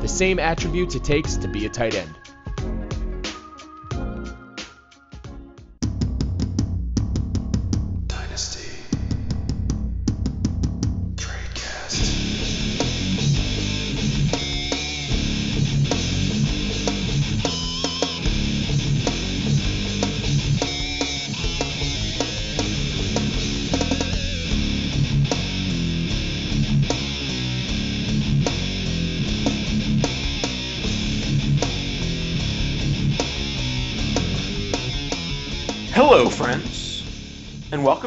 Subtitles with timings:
[0.00, 2.19] the same attributes it takes to be a tight end.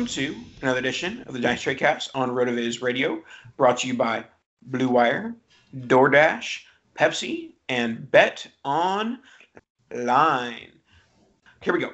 [0.04, 3.24] Welcome to another edition of the Dice Trade Cast on RotoViz Radio,
[3.56, 4.26] brought to you by
[4.64, 5.34] Blue Wire,
[5.74, 6.60] DoorDash,
[7.00, 9.48] Pepsi, and Bet Online.
[11.62, 11.94] Here we go.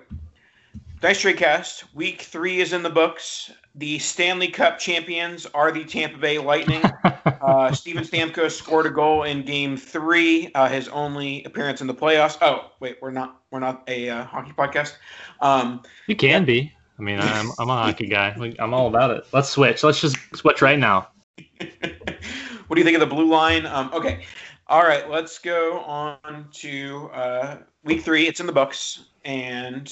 [1.02, 3.52] Dice Trade Cast, week three is in the books.
[3.75, 6.81] The Stanley Cup champions are the Tampa Bay Lightning.
[7.03, 11.94] uh, Steven Stamkos scored a goal in Game Three, uh, his only appearance in the
[11.94, 12.40] playoffs.
[12.42, 14.96] Oh, wait, we're not we're not a uh, hockey podcast.
[15.42, 16.74] Um, You can be.
[17.00, 18.36] I mean, I'm, I'm a hockey guy.
[18.60, 19.26] I'm all about it.
[19.32, 19.84] Let's switch.
[19.84, 21.08] Let's just switch right now.
[21.60, 23.66] what do you think of the blue line?
[23.66, 24.26] Um, okay,
[24.68, 28.28] all right, let's go on to uh, week three.
[28.28, 29.92] It's in the books, and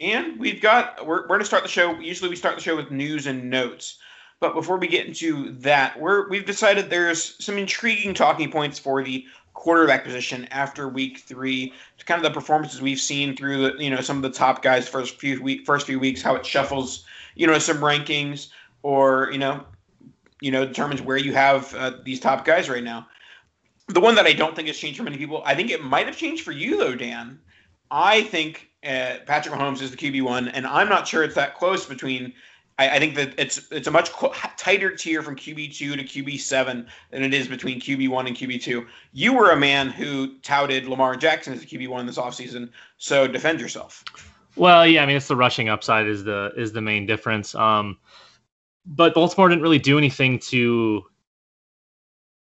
[0.00, 1.98] and we've got we're, we're going to start the show.
[2.00, 3.98] Usually, we start the show with news and notes,
[4.40, 9.04] but before we get into that, we're we've decided there's some intriguing talking points for
[9.04, 11.72] the quarterback position after week three.
[12.06, 14.88] Kind of the performances we've seen through the you know some of the top guys
[14.88, 18.48] first few week first few weeks, how it shuffles you know some rankings
[18.82, 19.64] or you know
[20.40, 23.06] you know determines where you have uh, these top guys right now.
[23.88, 26.06] The one that I don't think has changed for many people, I think it might
[26.06, 27.38] have changed for you though, Dan.
[27.90, 31.56] I think uh, Patrick Mahomes is the QB one, and I'm not sure it's that
[31.56, 32.32] close between.
[32.80, 34.10] I, I think that it's it's a much
[34.56, 38.34] tighter tier from QB two to QB seven than it is between QB one and
[38.34, 38.86] QB two.
[39.12, 43.28] You were a man who touted Lamar Jackson as a QB one this offseason, so
[43.28, 44.02] defend yourself.
[44.56, 47.54] Well, yeah, I mean, it's the rushing upside is the is the main difference.
[47.54, 47.98] Um,
[48.86, 51.04] but Baltimore didn't really do anything to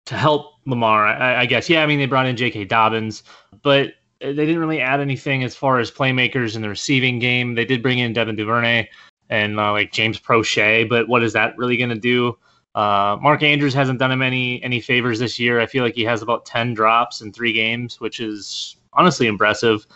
[0.06, 1.08] to help Lamar.
[1.08, 1.82] I, I guess, yeah.
[1.82, 2.64] I mean, they brought in J.K.
[2.66, 3.24] Dobbins,
[3.62, 7.56] but they didn't really add anything as far as playmakers in the receiving game.
[7.56, 8.88] They did bring in Devin Duvernay
[9.30, 12.36] and uh, like James Proche, but what is that really going to do?
[12.74, 15.60] Uh, Mark Andrews hasn't done him any any favors this year.
[15.60, 19.86] I feel like he has about ten drops in three games, which is honestly impressive.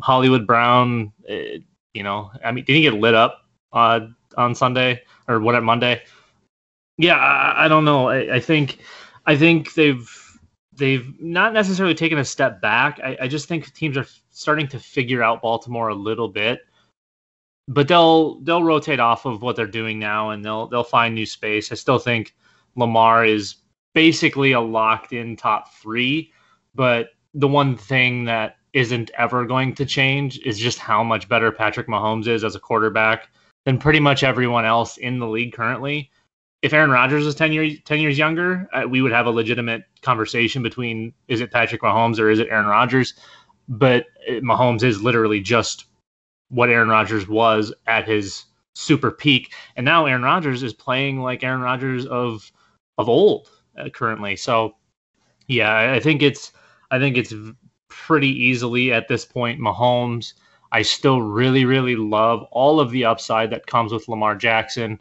[0.00, 1.58] Hollywood Brown, uh,
[1.92, 4.00] you know, I mean, did he get lit up uh,
[4.36, 6.02] on Sunday or what at Monday.
[6.98, 8.08] Yeah, I, I don't know.
[8.08, 8.78] I, I, think
[9.26, 10.38] I think they've
[10.72, 13.00] they've not necessarily taken a step back.
[13.02, 16.60] I, I just think teams are starting to figure out Baltimore a little bit.
[17.70, 21.24] But they'll they'll rotate off of what they're doing now and they'll they'll find new
[21.24, 21.70] space.
[21.70, 22.34] I still think
[22.74, 23.56] Lamar is
[23.94, 26.32] basically a locked in top three,
[26.74, 31.52] but the one thing that isn't ever going to change is just how much better
[31.52, 33.28] Patrick Mahomes is as a quarterback
[33.64, 36.10] than pretty much everyone else in the league currently.
[36.62, 39.84] If Aaron Rodgers was 10 years 10 years younger, uh, we would have a legitimate
[40.02, 43.14] conversation between is it Patrick Mahomes or is it Aaron Rodgers?
[43.68, 45.86] But it, Mahomes is literally just
[46.50, 48.44] what Aaron Rodgers was at his
[48.74, 52.52] super peak, and now Aaron Rodgers is playing like Aaron Rodgers of
[52.98, 53.48] of old
[53.78, 54.36] uh, currently.
[54.36, 54.76] So,
[55.46, 56.52] yeah, I think it's
[56.90, 57.34] I think it's
[57.88, 60.34] pretty easily at this point Mahomes.
[60.72, 65.00] I still really, really love all of the upside that comes with Lamar Jackson.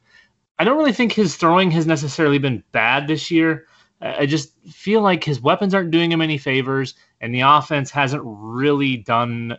[0.57, 3.67] I don't really think his throwing has necessarily been bad this year.
[4.01, 8.23] I just feel like his weapons aren't doing him any favors, and the offense hasn't
[8.25, 9.57] really done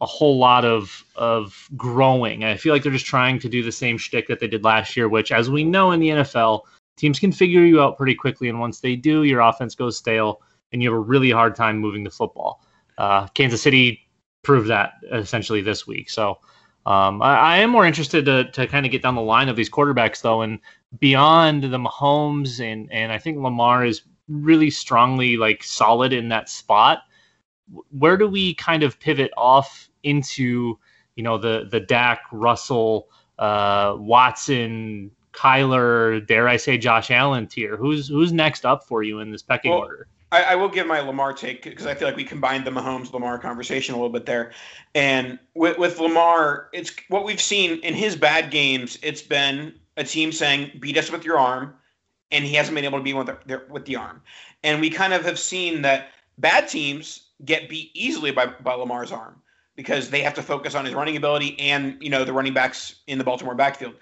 [0.00, 2.44] a whole lot of of growing.
[2.44, 4.96] I feel like they're just trying to do the same shtick that they did last
[4.96, 6.62] year, which, as we know in the NFL,
[6.96, 10.42] teams can figure you out pretty quickly, and once they do, your offense goes stale,
[10.72, 12.62] and you have a really hard time moving the football.
[12.98, 14.08] Uh, Kansas City
[14.42, 16.08] proved that essentially this week.
[16.08, 16.38] So
[16.86, 19.56] um, I, I, am more interested to, to kind of get down the line of
[19.56, 20.60] these quarterbacks though, and
[21.00, 26.48] beyond the Mahomes and and I think Lamar is really strongly like solid in that
[26.48, 27.02] spot.
[27.90, 30.78] Where do we kind of pivot off into
[31.16, 33.08] you know the the Dak Russell
[33.38, 37.76] uh, Watson Kyler dare I say Josh Allen tier?
[37.76, 40.08] Who's who's next up for you in this pecking well, order?
[40.32, 43.12] I, I, will give my Lamar take because I feel like we combined the Mahomes
[43.12, 44.52] Lamar conversation a little bit there.
[44.94, 48.98] And with, with Lamar, it's what we've seen in his bad games.
[49.02, 51.74] It's been a team saying, "Beat us with your arm,"
[52.32, 54.20] and he hasn't been able to beat with the, with the arm.
[54.64, 56.08] And we kind of have seen that
[56.38, 59.40] bad teams get beat easily by, by Lamar's arm
[59.74, 63.02] because they have to focus on his running ability and you know the running backs
[63.06, 63.94] in the Baltimore backfield.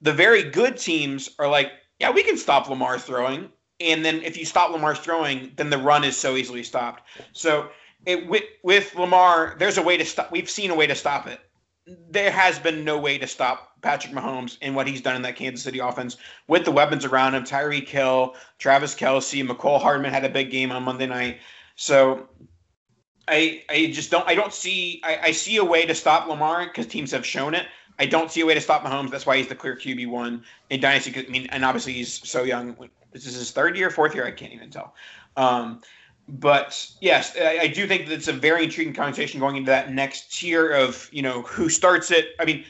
[0.00, 4.36] The very good teams are like, yeah, we can stop Lamar's throwing and then if
[4.36, 7.02] you stop Lamar's throwing, then the run is so easily stopped.
[7.32, 7.70] So
[8.06, 10.32] it, with, with Lamar, there's a way to stop.
[10.32, 11.40] We've seen a way to stop it.
[12.10, 15.36] There has been no way to stop Patrick Mahomes and what he's done in that
[15.36, 16.16] Kansas City offense
[16.48, 17.44] with the weapons around him.
[17.44, 21.38] Tyreek Hill, Travis Kelce, Mecole Hardman had a big game on Monday night.
[21.76, 22.28] So
[23.28, 26.66] I I just don't I don't see I, I see a way to stop Lamar
[26.66, 27.66] because teams have shown it.
[27.98, 29.10] I don't see a way to stop Mahomes.
[29.10, 31.12] That's why he's the clear QB one in Dynasty.
[31.16, 32.76] I mean, and obviously he's so young
[33.12, 34.26] this is his third year, fourth year.
[34.26, 34.94] I can't even tell.
[35.36, 35.80] Um,
[36.28, 39.92] but yes, I, I, do think that it's a very intriguing conversation going into that
[39.92, 42.30] next tier of you know who starts it.
[42.38, 42.64] I mean,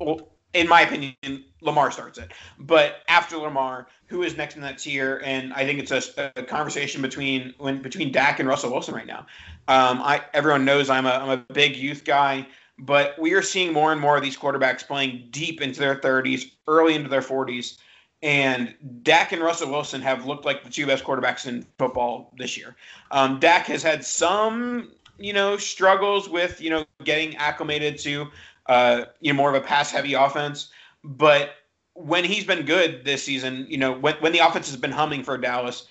[0.00, 2.32] well, in my opinion, Lamar starts it.
[2.58, 5.20] But after Lamar, who is next in that tier?
[5.24, 9.06] And I think it's a, a conversation between when between Dak and Russell Wilson right
[9.06, 9.26] now.
[9.68, 12.46] Um, I everyone knows I'm a I'm a big youth guy,
[12.78, 16.50] but we are seeing more and more of these quarterbacks playing deep into their 30s,
[16.66, 17.76] early into their 40s.
[18.22, 22.56] And Dak and Russell Wilson have looked like the two best quarterbacks in football this
[22.56, 22.74] year.
[23.10, 28.28] Um, Dak has had some, you know, struggles with, you know, getting acclimated to,
[28.68, 30.68] uh, you know, more of a pass-heavy offense.
[31.04, 31.50] But
[31.94, 35.22] when he's been good this season, you know, when, when the offense has been humming
[35.22, 35.86] for Dallas,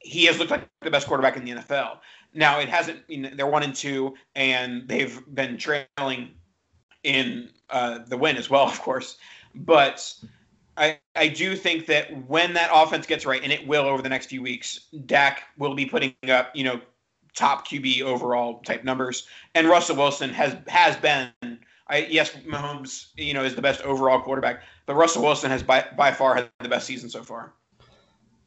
[0.00, 1.98] he has looked like the best quarterback in the NFL.
[2.32, 3.00] Now it hasn't.
[3.08, 6.30] You know, they're one and two, and they've been trailing
[7.02, 9.16] in uh, the win as well, of course.
[9.54, 10.12] But
[10.76, 14.08] I, I do think that when that offense gets right, and it will over the
[14.08, 16.80] next few weeks, Dak will be putting up, you know,
[17.34, 19.26] top QB overall type numbers.
[19.54, 21.30] And Russell Wilson has has been
[21.88, 25.84] I yes, Mahomes, you know, is the best overall quarterback, but Russell Wilson has by
[25.96, 27.52] by far had the best season so far.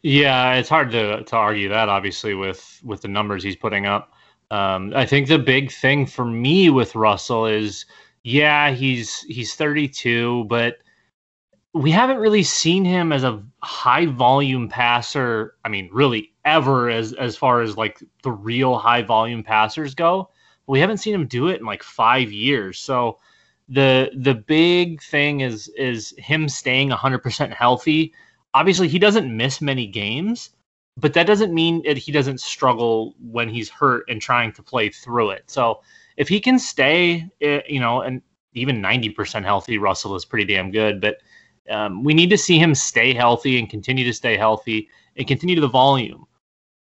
[0.02, 4.14] Yeah, it's hard to to argue that obviously with with the numbers he's putting up.
[4.50, 7.86] Um, I think the big thing for me with Russell is
[8.24, 10.78] yeah, he's he's 32, but
[11.74, 15.56] we haven't really seen him as a high volume passer.
[15.64, 20.30] I mean, really ever as as far as like the real high volume passers go.
[20.68, 22.80] We haven't seen him do it in like five years.
[22.80, 23.20] So
[23.70, 28.14] the the big thing is is him staying 100% healthy.
[28.54, 30.52] Obviously, he doesn't miss many games,
[30.98, 34.90] but that doesn't mean that he doesn't struggle when he's hurt and trying to play
[34.90, 35.44] through it.
[35.48, 35.82] So
[36.18, 38.22] if he can stay, eh, you know, and
[38.54, 41.00] even 90% healthy, Russell is pretty damn good.
[41.00, 41.18] But
[41.70, 45.56] um, we need to see him stay healthy and continue to stay healthy and continue
[45.56, 46.27] to the volume.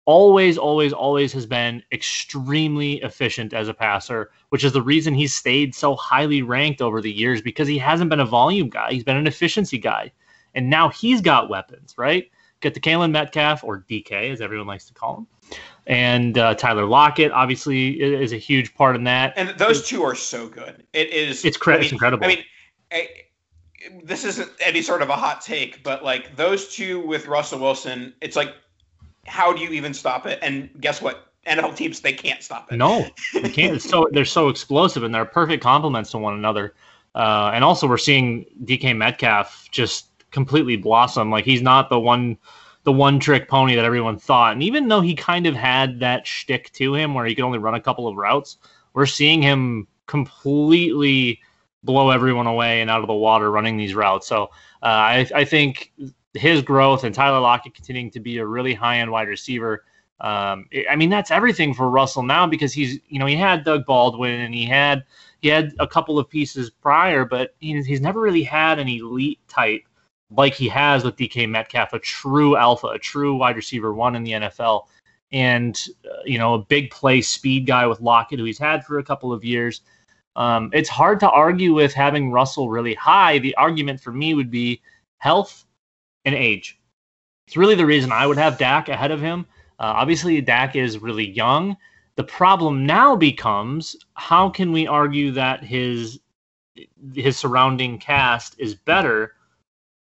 [0.07, 5.35] Always, always, always has been extremely efficient as a passer, which is the reason he's
[5.35, 8.93] stayed so highly ranked over the years because he hasn't been a volume guy.
[8.93, 10.13] He's been an efficiency guy.
[10.55, 12.31] And now he's got weapons, right?
[12.61, 15.27] Get the Kalen Metcalf, or DK, as everyone likes to call him.
[15.87, 19.35] And uh, Tyler Lockett, obviously, is a huge part in that.
[19.37, 20.87] And those two are so good.
[20.93, 21.45] It is.
[21.45, 22.25] It's, cre- I mean, it's incredible.
[22.25, 22.45] I mean,
[22.91, 23.09] I,
[24.03, 28.15] this isn't any sort of a hot take, but like those two with Russell Wilson,
[28.21, 28.55] it's like
[29.27, 30.39] how do you even stop it?
[30.43, 31.29] And guess what?
[31.47, 32.77] NFL teams they can't stop it.
[32.77, 33.81] No, they can't.
[33.83, 36.75] so they're so explosive and they're perfect complements to one another.
[37.15, 41.31] Uh, and also, we're seeing DK Metcalf just completely blossom.
[41.31, 42.37] Like he's not the one,
[42.85, 44.55] the one trick pony that everyone thought.
[44.55, 47.59] And even though he kind of had that shtick to him where he could only
[47.59, 48.57] run a couple of routes,
[48.95, 51.41] we're seeing him completely
[51.85, 54.27] blow everyone away and out of the water running these routes.
[54.27, 54.45] So
[54.83, 55.93] uh, I, I think
[56.35, 59.85] his growth and Tyler Lockett continuing to be a really high end wide receiver.
[60.21, 63.87] Um, I mean, that's everything for Russell now because he's, you know, he had Doug
[63.87, 65.05] Baldwin and he had
[65.41, 69.41] he had a couple of pieces prior, but he's, he's never really had an elite
[69.49, 69.83] type
[70.31, 74.25] like he has with DK Metcalf, a true alpha, a true wide receiver one in
[74.25, 74.87] the NFL,
[75.33, 78.99] and uh, you know, a big play speed guy with Lockett, who he's had for
[78.99, 79.83] a couple of years.
[80.37, 83.39] Um, it's hard to argue with having Russell really high.
[83.39, 84.81] The argument for me would be
[85.19, 85.65] health
[86.25, 86.79] and age.
[87.47, 89.47] It's really the reason I would have Dak ahead of him.
[89.79, 91.77] Uh, obviously, Dak is really young.
[92.17, 96.21] The problem now becomes how can we argue that his
[97.15, 99.35] his surrounding cast is better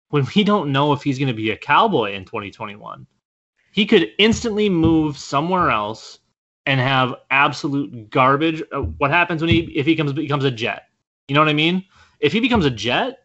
[0.09, 3.05] when we don't know if he's going to be a cowboy in 2021?
[3.71, 6.19] He could instantly move somewhere else
[6.65, 8.61] and have absolute garbage.
[8.71, 10.87] Uh, what happens when he if he comes becomes a jet?
[11.27, 11.85] You know what I mean?
[12.19, 13.19] If he becomes a jet,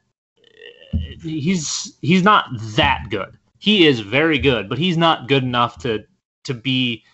[1.23, 2.47] he's he's not
[2.77, 3.39] that good.
[3.59, 6.05] He is very good, but he's not good enough to
[6.45, 7.05] to be,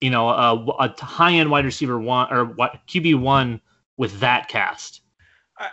[0.00, 3.60] you know, a, a high end wide receiver one or what QB one
[3.96, 5.02] with that cast.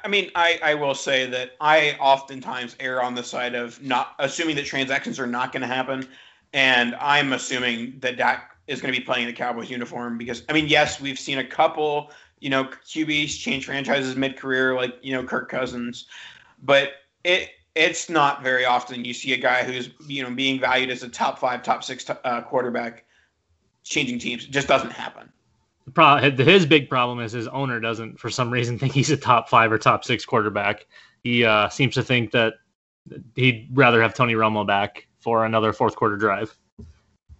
[0.03, 4.15] I mean, I, I will say that I oftentimes err on the side of not
[4.19, 6.05] assuming that transactions are not going to happen,
[6.51, 10.43] and I'm assuming that Dak is going to be playing in the Cowboys uniform because
[10.49, 14.95] I mean, yes, we've seen a couple, you know, QBs change franchises mid career, like
[15.01, 16.07] you know Kirk Cousins,
[16.61, 16.91] but
[17.23, 21.03] it it's not very often you see a guy who's you know being valued as
[21.03, 23.05] a top five, top six uh, quarterback
[23.83, 24.45] changing teams.
[24.45, 25.31] It just doesn't happen.
[25.85, 29.15] The pro- his big problem is his owner doesn't, for some reason, think he's a
[29.15, 30.85] top five or top six quarterback.
[31.23, 32.55] He uh, seems to think that
[33.35, 36.57] he'd rather have Tony Romo back for another fourth quarter drive.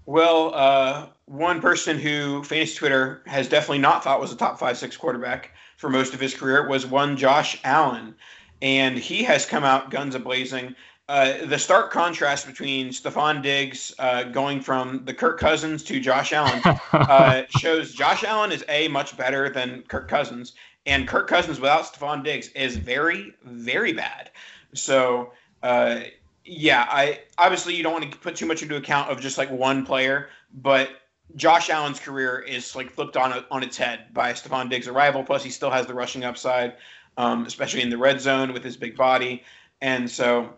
[0.06, 4.77] Well, uh, one person who fantasy Twitter has definitely not thought was a top five,
[4.77, 8.15] six quarterback for most of his career was one Josh Allen
[8.61, 10.75] and he has come out guns a blazing.
[11.09, 16.33] Uh, the stark contrast between Stefon Diggs uh, going from the Kirk Cousins to Josh
[16.33, 16.61] Allen
[16.91, 20.53] uh, shows Josh Allen is a much better than Kirk Cousins,
[20.85, 24.31] and Kirk Cousins without Stefon Diggs is very, very bad.
[24.73, 25.31] So,
[25.63, 26.01] uh,
[26.43, 29.49] yeah, I obviously you don't want to put too much into account of just like
[29.49, 30.89] one player, but
[31.37, 35.23] Josh Allen's career is like flipped on on its head by Stefon Diggs' arrival.
[35.23, 36.75] Plus, he still has the rushing upside
[37.17, 39.43] um, especially in the red zone with his big body.
[39.81, 40.53] And so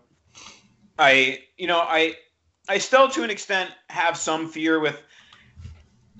[0.98, 2.14] I, you know, I,
[2.68, 5.02] I still to an extent have some fear with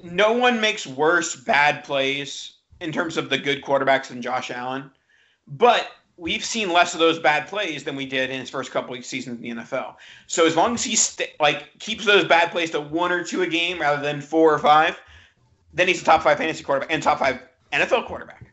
[0.02, 4.90] no one makes worse bad plays in terms of the good quarterbacks than Josh Allen,
[5.47, 8.94] but we've seen less of those bad plays than we did in his first couple
[8.94, 9.97] of seasons in the NFL.
[10.26, 13.42] So as long as he st- like keeps those bad plays to one or two
[13.42, 15.00] a game rather than four or five,
[15.73, 17.40] then he's a top five fantasy quarterback and top five
[17.73, 18.50] NFL quarterback.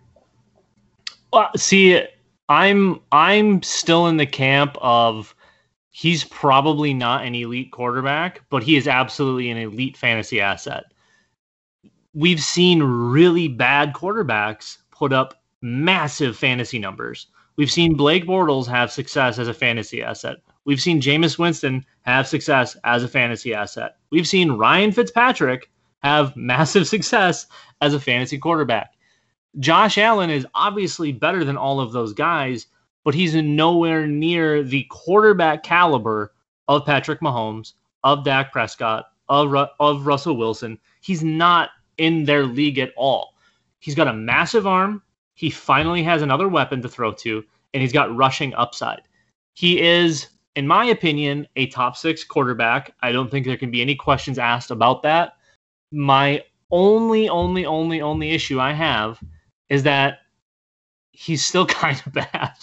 [1.33, 2.01] Well, see,
[2.49, 5.35] I'm I'm still in the camp of
[5.89, 10.85] he's probably not an elite quarterback, but he is absolutely an elite fantasy asset.
[12.13, 17.27] We've seen really bad quarterbacks put up massive fantasy numbers.
[17.57, 20.37] We've seen Blake Bortles have success as a fantasy asset.
[20.65, 23.97] We've seen Jameis Winston have success as a fantasy asset.
[24.11, 25.69] We've seen Ryan Fitzpatrick
[26.03, 27.47] have massive success
[27.81, 28.93] as a fantasy quarterback.
[29.59, 32.67] Josh Allen is obviously better than all of those guys,
[33.03, 36.33] but he's nowhere near the quarterback caliber
[36.67, 37.73] of Patrick Mahomes,
[38.03, 40.77] of Dak Prescott, of, of Russell Wilson.
[41.01, 43.33] He's not in their league at all.
[43.79, 45.01] He's got a massive arm.
[45.33, 49.01] He finally has another weapon to throw to, and he's got rushing upside.
[49.53, 52.93] He is, in my opinion, a top six quarterback.
[53.01, 55.33] I don't think there can be any questions asked about that.
[55.91, 59.19] My only, only, only, only issue I have
[59.69, 60.19] is that
[61.11, 62.53] he's still kind of bad.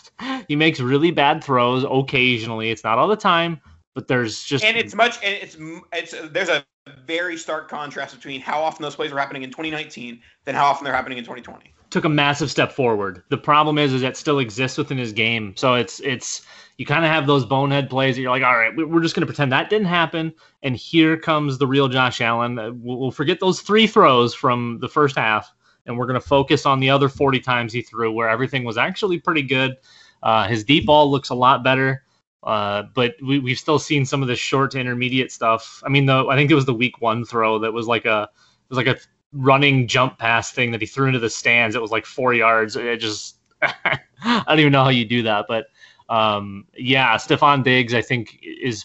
[0.49, 2.71] he makes really bad throws occasionally.
[2.71, 3.61] It's not all the time,
[3.95, 5.57] but there's just and it's much and it's
[5.93, 6.65] it's there's a
[7.07, 10.85] very stark contrast between how often those plays were happening in 2019 than how often
[10.85, 11.73] they're happening in 2020.
[11.91, 13.23] Took a massive step forward.
[13.31, 15.55] The problem is, is that still exists within his game.
[15.57, 16.45] So it's it's
[16.77, 19.23] you kind of have those bonehead plays that you're like, all right, we're just going
[19.23, 22.59] to pretend that didn't happen, and here comes the real Josh Allen.
[22.59, 25.55] Uh, we'll forget those three throws from the first half,
[25.87, 28.79] and we're going to focus on the other 40 times he threw, where everything was
[28.79, 29.77] actually pretty good.
[30.23, 32.05] Uh, his deep ball looks a lot better.
[32.45, 35.83] Uh, but we, we've still seen some of the short to intermediate stuff.
[35.85, 38.29] I mean, the I think it was the week one throw that was like a
[38.69, 38.99] was like a
[39.33, 41.75] running jump pass thing that he threw into the stands.
[41.75, 42.77] It was like four yards.
[42.77, 43.99] It just I
[44.47, 45.67] don't even know how you do that, but
[46.11, 48.85] um, yeah, Stefon Diggs I think is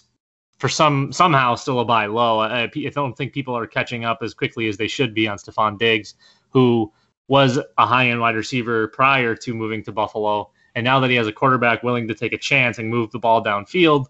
[0.58, 2.39] for some somehow still a buy low.
[2.39, 5.38] I, I don't think people are catching up as quickly as they should be on
[5.38, 6.15] Stefon Diggs,
[6.50, 6.91] who
[7.27, 11.15] was a high end wide receiver prior to moving to Buffalo and now that he
[11.15, 14.08] has a quarterback willing to take a chance and move the ball downfield,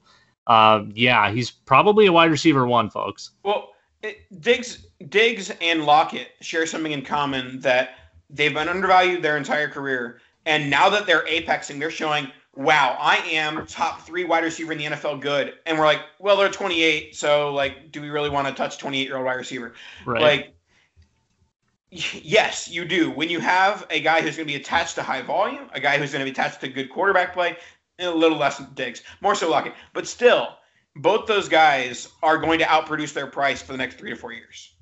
[0.47, 3.31] uh, yeah, he's probably a wide receiver one, folks.
[3.43, 7.95] Well, it, Diggs, Diggs and Lockett share something in common that
[8.29, 13.17] they've been undervalued their entire career, and now that they're apexing, they're showing, wow, I
[13.17, 15.21] am top three wide receiver in the NFL.
[15.21, 18.77] Good, and we're like, well, they're 28, so like, do we really want to touch
[18.77, 19.73] 28 year old wide receiver?
[20.05, 20.21] Right.
[20.21, 20.53] Like
[21.91, 23.09] Yes, you do.
[23.09, 25.97] When you have a guy who's going to be attached to high volume, a guy
[25.97, 27.57] who's going to be attached to good quarterback play,
[27.99, 29.73] a little less Diggs, more so Lockett.
[29.93, 30.57] But still,
[30.95, 34.33] both those guys are going to outproduce their price for the next three to four
[34.33, 34.73] years.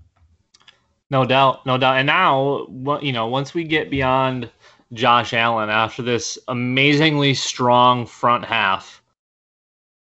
[1.09, 1.97] No doubt, no doubt.
[1.97, 2.67] And now,
[3.01, 4.49] you know, once we get beyond
[4.91, 9.01] Josh Allen after this amazingly strong front half,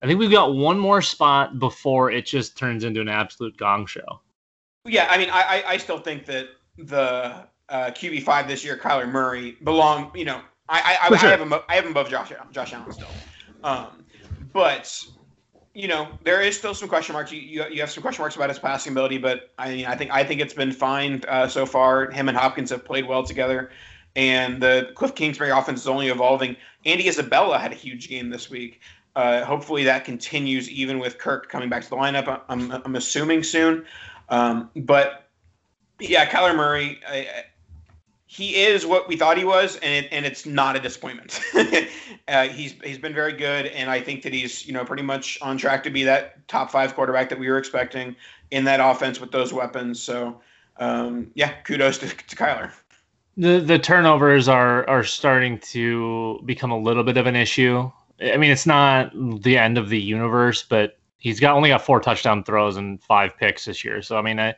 [0.01, 3.85] I think we've got one more spot before it just turns into an absolute gong
[3.85, 4.19] show.
[4.85, 9.09] Yeah, I mean, I, I still think that the uh, QB five this year, Kyler
[9.09, 10.11] Murray, belong.
[10.15, 11.29] You know, I I, I, sure.
[11.29, 13.07] I have him I have him above Josh Josh Allen still,
[13.63, 14.05] um,
[14.53, 15.03] but
[15.73, 17.31] you know there is still some question marks.
[17.31, 19.95] You, you, you have some question marks about his passing ability, but I mean I
[19.95, 22.09] think I think it's been fine uh, so far.
[22.11, 23.71] Him and Hopkins have played well together,
[24.15, 26.55] and the Cliff Kingsbury offense is only evolving.
[26.85, 28.81] Andy Isabella had a huge game this week.
[29.15, 32.41] Uh, hopefully that continues even with Kirk coming back to the lineup.
[32.47, 33.85] I'm, I'm assuming soon.
[34.29, 35.27] Um, but
[36.01, 37.45] yeah, Kyler Murray, I,
[38.31, 41.41] he is what we thought he was, and it, and it's not a disappointment.
[42.27, 45.37] uh, he's he's been very good, and I think that he's you know pretty much
[45.41, 48.15] on track to be that top five quarterback that we were expecting
[48.51, 50.01] in that offense with those weapons.
[50.01, 50.39] So
[50.77, 52.71] um, yeah, kudos to, to Kyler.
[53.35, 57.91] The the turnovers are are starting to become a little bit of an issue.
[58.21, 59.11] I mean, it's not
[59.41, 63.35] the end of the universe, but he's got only got four touchdown throws and five
[63.35, 64.01] picks this year.
[64.01, 64.55] So I mean, I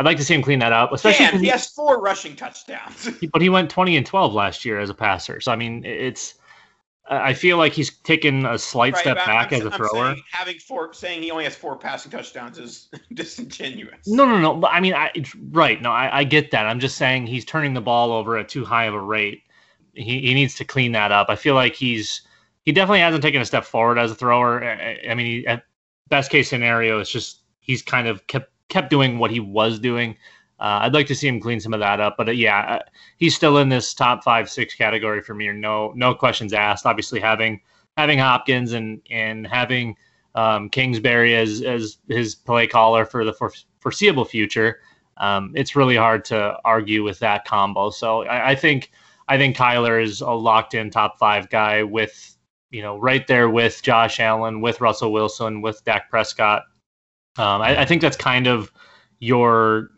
[0.00, 1.26] I'd like to see him clean that up, especially.
[1.26, 3.10] Damn, he has four rushing touchdowns.
[3.34, 5.42] but he went 20 and 12 last year as a passer.
[5.42, 6.36] So I mean, it's.
[7.06, 10.14] I feel like he's taken a slight right, step back I'm, as a thrower.
[10.30, 14.06] having four, saying he only has four passing touchdowns is disingenuous.
[14.06, 14.54] No, no, no.
[14.54, 15.10] But I mean, I,
[15.50, 15.82] right?
[15.82, 16.64] No, I, I get that.
[16.64, 19.42] I'm just saying he's turning the ball over at too high of a rate.
[19.92, 21.26] He, he needs to clean that up.
[21.28, 22.22] I feel like he's
[22.62, 24.64] he definitely hasn't taken a step forward as a thrower.
[24.64, 25.46] I, I mean, he,
[26.08, 30.16] best case scenario, it's just he's kind of kept kept doing what he was doing.
[30.60, 32.78] Uh, I'd like to see him clean some of that up, but uh, yeah, uh,
[33.16, 35.50] he's still in this top five, six category for me.
[35.52, 36.84] No, no questions asked.
[36.84, 37.60] Obviously, having
[37.96, 39.96] having Hopkins and and having
[40.34, 43.32] um, Kingsbury as as his play caller for the
[43.80, 44.80] foreseeable future,
[45.16, 47.88] um, it's really hard to argue with that combo.
[47.88, 48.90] So I, I think
[49.28, 52.36] I think Kyler is a locked in top five guy with
[52.70, 56.64] you know right there with Josh Allen, with Russell Wilson, with Dak Prescott.
[57.40, 58.70] Um, I, I, think that's kind of
[59.18, 59.90] your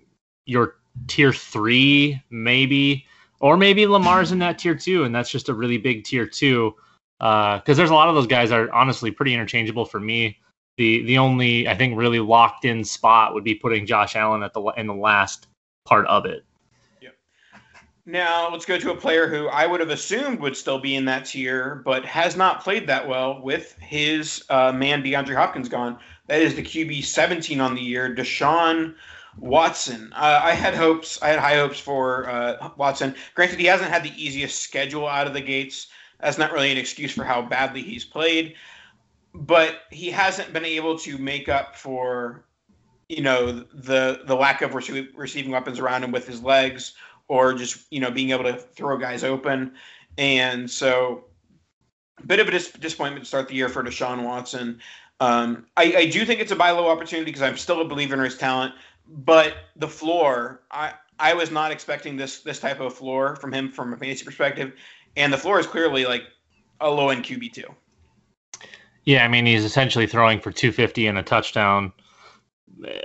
[0.46, 0.76] your
[1.09, 3.05] tier three, maybe,
[3.40, 6.76] or maybe Lamar's in that tier two, and that's just a really big tier two.
[7.18, 10.38] Because uh, there's a lot of those guys that are honestly pretty interchangeable for me.
[10.76, 14.55] The the only I think really locked in spot would be putting Josh Allen at
[14.55, 15.48] the in the last
[15.85, 16.44] part of it.
[18.05, 21.05] Now let's go to a player who I would have assumed would still be in
[21.05, 25.98] that tier, but has not played that well with his uh, man DeAndre Hopkins gone.
[26.28, 28.94] That is the QB 17 on the year, Deshaun
[29.38, 30.12] Watson.
[30.14, 31.20] Uh, I had hopes.
[31.22, 33.14] I had high hopes for uh, Watson.
[33.35, 35.88] Granted, he hasn't had the easiest schedule out of the gates.
[36.20, 38.54] That's not really an excuse for how badly he's played,
[39.35, 42.44] but he hasn't been able to make up for,
[43.08, 46.94] you know, the the lack of receiving weapons around him with his legs
[47.28, 49.72] or just you know being able to throw guys open,
[50.18, 51.24] and so.
[52.18, 54.80] A bit of a dis- disappointment to start the year for Deshaun Watson.
[55.20, 58.14] Um, I, I, do think it's a buy low opportunity because I'm still a believer
[58.14, 58.75] in his talent,
[59.07, 63.70] but the floor, I, I was not expecting this this type of floor from him
[63.70, 64.72] from a fantasy perspective,
[65.16, 66.25] and the floor is clearly like
[66.81, 67.72] a low end QB two.
[69.05, 71.92] Yeah, I mean he's essentially throwing for 250 and a touchdown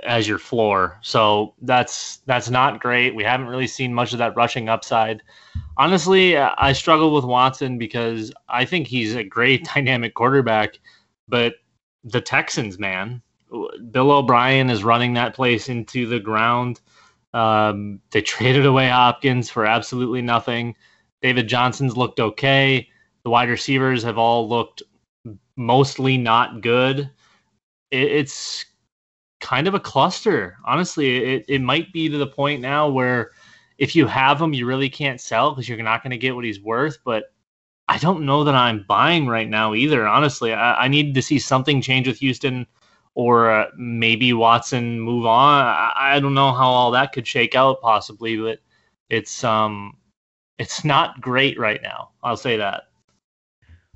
[0.02, 0.98] as your floor.
[1.02, 3.14] So that's that's not great.
[3.14, 5.22] We haven't really seen much of that rushing upside.
[5.76, 10.78] Honestly, I struggle with Watson because I think he's a great dynamic quarterback,
[11.28, 11.54] but
[12.04, 13.22] the Texans, man,
[13.90, 16.80] Bill O'Brien is running that place into the ground.
[17.34, 20.74] Um, they traded away Hopkins for absolutely nothing.
[21.22, 22.88] David Johnson's looked okay.
[23.24, 24.82] The wide receivers have all looked
[25.56, 27.10] mostly not good.
[27.90, 28.64] It, it's
[29.40, 30.56] kind of a cluster.
[30.64, 33.32] Honestly, it, it might be to the point now where
[33.78, 36.44] if you have him, you really can't sell because you're not going to get what
[36.44, 36.98] he's worth.
[37.04, 37.32] But
[37.88, 40.06] I don't know that I'm buying right now either.
[40.06, 42.66] Honestly, I, I need to see something change with Houston
[43.14, 45.64] or uh, maybe Watson move on.
[45.64, 48.60] I, I, don't know how all that could shake out possibly, but
[49.08, 49.96] it's um
[50.58, 52.10] it's not great right now.
[52.22, 52.84] I'll say that.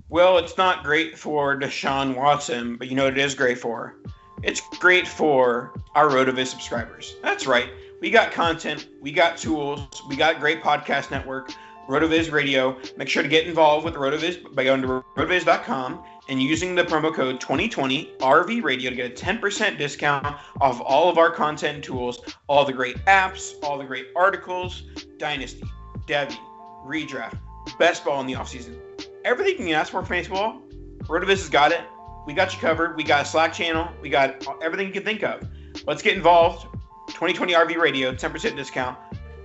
[0.09, 3.97] Well, it's not great for Deshaun Watson, but you know what it is great for?
[4.43, 7.17] It's great for our RotoViz subscribers.
[7.23, 7.71] That's right.
[8.01, 11.53] We got content, we got tools, we got great podcast network,
[11.93, 12.79] RotoViz Radio.
[12.97, 17.15] Make sure to get involved with RotoViz by going to rotoviz.com and using the promo
[17.15, 20.25] code 2020 RV Radio to get a 10% discount
[20.59, 24.85] off all of our content tools, all the great apps, all the great articles,
[25.19, 25.65] Dynasty,
[26.07, 26.39] Devy,
[26.87, 27.39] Redraft,
[27.79, 28.79] Best Ball in the offseason.
[29.27, 30.63] Everything you can ask for for baseball,
[31.01, 31.83] RotoViz has got it.
[32.27, 32.97] We got you covered.
[32.97, 33.87] We got a Slack channel.
[34.01, 35.47] We got everything you can think of.
[35.87, 36.69] Let's get involved.
[37.09, 38.97] 2020 RV Radio, 10% discount.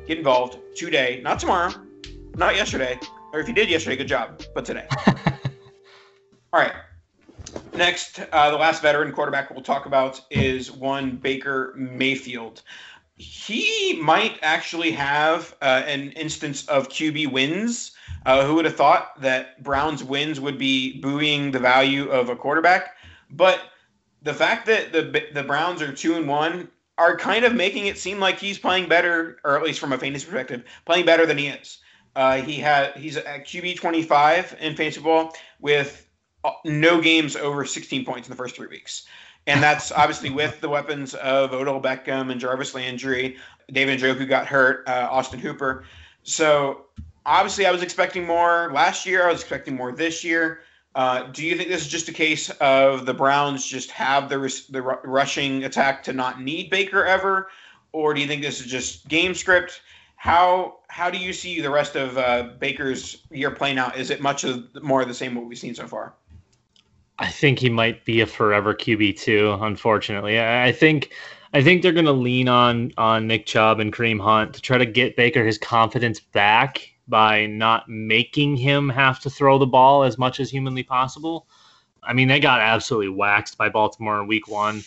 [0.07, 1.73] Get involved today, not tomorrow,
[2.37, 2.99] not yesterday.
[3.33, 4.87] Or if you did yesterday, good job, but today.
[6.53, 6.73] All right.
[7.73, 12.61] Next, uh, the last veteran quarterback we'll talk about is one Baker Mayfield.
[13.15, 17.91] He might actually have uh, an instance of QB wins
[18.25, 22.35] uh, who would have thought that Browns wins would be buoying the value of a
[22.35, 22.95] quarterback?
[23.31, 23.59] But
[24.21, 27.97] the fact that the the Browns are two and one are kind of making it
[27.97, 31.37] seem like he's playing better, or at least from a fantasy perspective, playing better than
[31.37, 31.79] he is.
[32.17, 36.09] Uh, he had he's at QB twenty five in fantasy ball with
[36.43, 39.05] uh, no games over sixteen points in the first three weeks.
[39.45, 43.37] And that's obviously with the weapons of Odell Beckham and Jarvis Landry,
[43.71, 45.85] David Njoku got hurt, uh, Austin Hooper.
[46.23, 46.87] So
[47.23, 49.27] obviously, I was expecting more last year.
[49.27, 50.61] I was expecting more this year.
[50.95, 54.37] Uh, do you think this is just a case of the Browns just have the
[54.71, 57.49] the rushing attack to not need Baker ever,
[57.91, 59.81] or do you think this is just game script?
[60.17, 63.97] How how do you see the rest of uh, Baker's year playing out?
[63.97, 66.13] Is it much of more of the same what we've seen so far?
[67.19, 69.57] I think he might be a forever QB two.
[69.61, 71.13] Unfortunately, I think
[71.53, 74.77] I think they're going to lean on on Nick Chubb and Kareem Hunt to try
[74.77, 80.03] to get Baker his confidence back by not making him have to throw the ball
[80.03, 81.47] as much as humanly possible.
[82.03, 84.83] I mean, they got absolutely waxed by Baltimore in week one,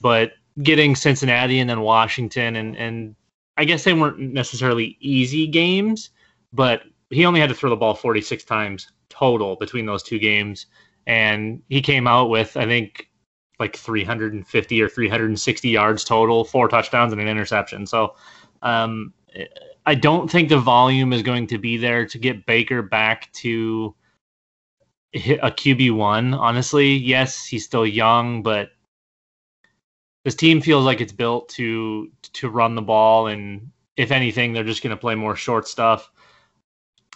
[0.00, 3.14] but getting Cincinnati and then Washington and and
[3.60, 6.08] I guess they weren't necessarily easy games,
[6.50, 10.64] but he only had to throw the ball 46 times total between those two games.
[11.06, 13.10] And he came out with, I think,
[13.58, 17.86] like 350 or 360 yards total, four touchdowns and an interception.
[17.86, 18.14] So
[18.62, 19.12] um,
[19.84, 23.94] I don't think the volume is going to be there to get Baker back to
[25.14, 26.32] a QB one.
[26.32, 28.70] Honestly, yes, he's still young, but
[30.24, 34.64] this team feels like it's built to to run the ball, and if anything, they're
[34.64, 36.10] just going to play more short stuff.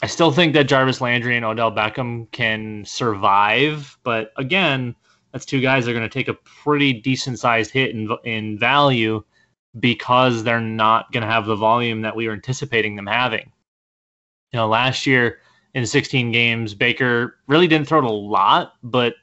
[0.03, 4.95] I still think that Jarvis Landry and Odell Beckham can survive, but again,
[5.33, 8.59] that's two guys that are going to take a pretty decent sized hit in in
[8.59, 9.23] value
[9.81, 13.51] because they're not going to have the volume that we were anticipating them having.
[14.53, 15.41] You know, last year
[15.75, 19.15] in 16 games, Baker really didn't throw it a lot, but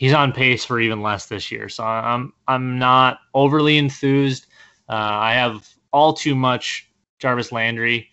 [0.00, 1.68] he's on pace for even less this year.
[1.68, 4.46] So I'm I'm not overly enthused.
[4.88, 8.08] Uh, I have all too much Jarvis Landry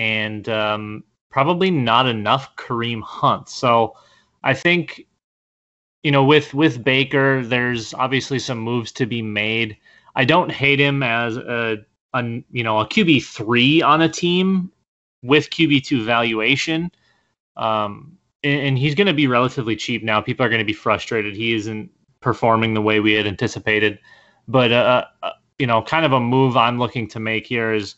[0.00, 3.48] and um, probably not enough Kareem Hunt.
[3.48, 3.94] So
[4.42, 5.06] I think
[6.02, 9.76] you know with with Baker, there's obviously some moves to be made.
[10.16, 11.78] I don't hate him as a,
[12.12, 14.72] a you know a QB three on a team
[15.22, 16.90] with QB two valuation.
[17.56, 20.20] Um, and, and he's going to be relatively cheap now.
[20.20, 21.34] People are going to be frustrated.
[21.34, 23.98] He isn't performing the way we had anticipated.
[24.48, 27.96] But uh, uh, you know, kind of a move I'm looking to make here is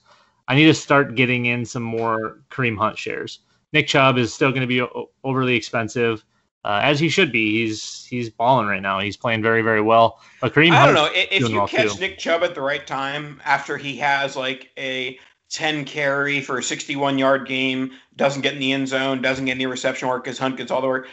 [0.49, 3.41] I need to start getting in some more Kareem Hunt shares.
[3.73, 4.83] Nick Chubb is still going to be
[5.25, 6.25] overly expensive
[6.65, 7.53] uh, as he should be.
[7.53, 8.99] He's he's balling right now.
[8.99, 10.21] He's playing very very well.
[10.41, 12.01] But Kareem, I don't know if you well catch too.
[12.01, 15.19] Nick Chubb at the right time after he has like a
[15.53, 19.53] 10 carry for a 61 yard game, doesn't get in the end zone, doesn't get
[19.53, 21.09] any reception work because Hunt gets all the work.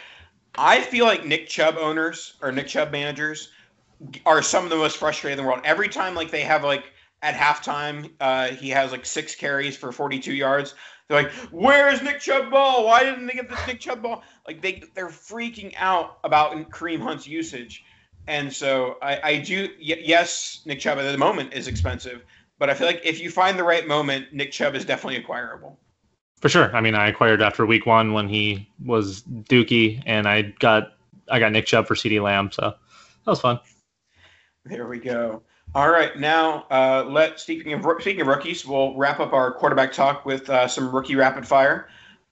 [0.57, 3.49] I feel like Nick Chubb owners or Nick Chubb managers
[4.25, 5.61] are some of the most frustrated in the world.
[5.65, 6.85] Every time like they have like
[7.21, 10.73] at halftime, uh, he has like six carries for 42 yards.
[11.07, 12.85] They're like, "Where's Nick Chubb ball?
[12.85, 17.01] Why didn't they get the Nick Chubb ball?" Like they they're freaking out about Kareem
[17.01, 17.83] Hunt's usage,
[18.27, 19.69] and so I, I do.
[19.79, 22.23] Y- yes, Nick Chubb at the moment is expensive,
[22.59, 25.79] but I feel like if you find the right moment, Nick Chubb is definitely acquirable.
[26.41, 26.73] For sure.
[26.75, 30.93] I mean, I acquired after week one when he was Dookie, and I got
[31.29, 33.59] I got Nick Chubb for CeeDee Lamb, so that was fun.
[34.65, 35.41] There we go.
[35.75, 39.93] All right, now uh, let speaking of speaking of rookies, we'll wrap up our quarterback
[39.93, 41.89] talk with uh, some rookie rapid fire.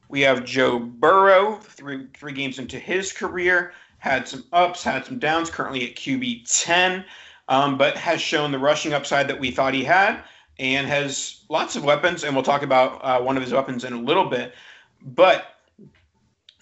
[0.10, 5.20] We have Joe Burrow, three three games into his career, had some ups, had some
[5.20, 5.50] downs.
[5.50, 7.06] Currently at QB ten,
[7.48, 10.22] um, but has shown the rushing upside that we thought he had,
[10.60, 12.24] and has lots of weapons.
[12.24, 14.54] And we'll talk about uh, one of his weapons in a little bit.
[15.02, 15.46] But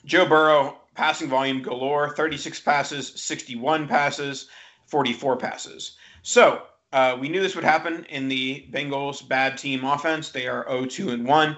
[0.06, 4.48] Joe Burrow, passing volume galore: thirty six passes, sixty one passes,
[4.86, 5.98] forty four passes.
[6.22, 6.64] So
[6.96, 10.30] uh, we knew this would happen in the Bengals' bad team offense.
[10.30, 11.58] They are 0-2 and 1.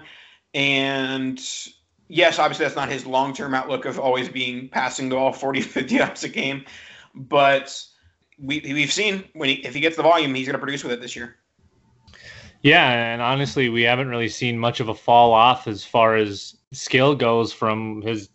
[0.56, 1.40] And
[2.08, 5.98] yes, obviously that's not his long-term outlook of always being passing the ball 40 50
[6.00, 6.66] times a game.
[7.14, 7.80] But
[8.40, 10.94] we, we've seen when he, if he gets the volume, he's going to produce with
[10.94, 11.38] it this year.
[12.62, 16.58] Yeah, and honestly, we haven't really seen much of a fall off as far as
[16.72, 18.30] skill goes from his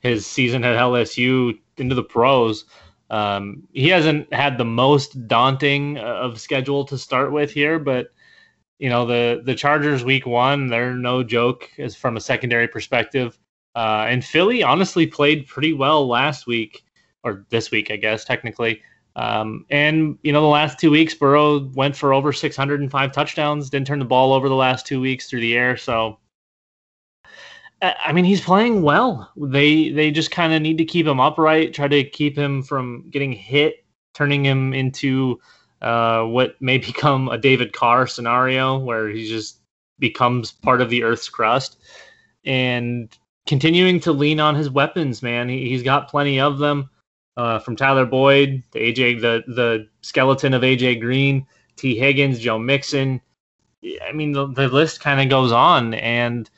[0.00, 2.64] his season at LSU into the pros.
[3.10, 8.12] Um, he hasn't had the most daunting uh, of schedule to start with here, but
[8.78, 13.38] you know the the Chargers week one, they're no joke as from a secondary perspective.
[13.74, 16.82] Uh, and Philly honestly played pretty well last week
[17.22, 18.80] or this week, I guess technically.
[19.16, 23.70] Um, and you know the last two weeks, Burrow went for over 605 touchdowns.
[23.70, 26.18] Didn't turn the ball over the last two weeks through the air, so
[27.82, 29.30] I mean, he's playing well.
[29.36, 33.08] They they just kind of need to keep him upright, try to keep him from
[33.10, 35.38] getting hit, turning him into
[35.82, 39.60] uh, what may become a David Carr scenario where he just
[39.98, 41.78] becomes part of the Earth's crust,
[42.44, 45.22] and continuing to lean on his weapons.
[45.22, 46.88] Man, he, has got plenty of them.
[47.36, 51.46] Uh, from Tyler Boyd to AJ, the the skeleton of AJ Green,
[51.76, 53.20] Tee Higgins, Joe Mixon.
[54.02, 56.50] I mean, the, the list kind of goes on, and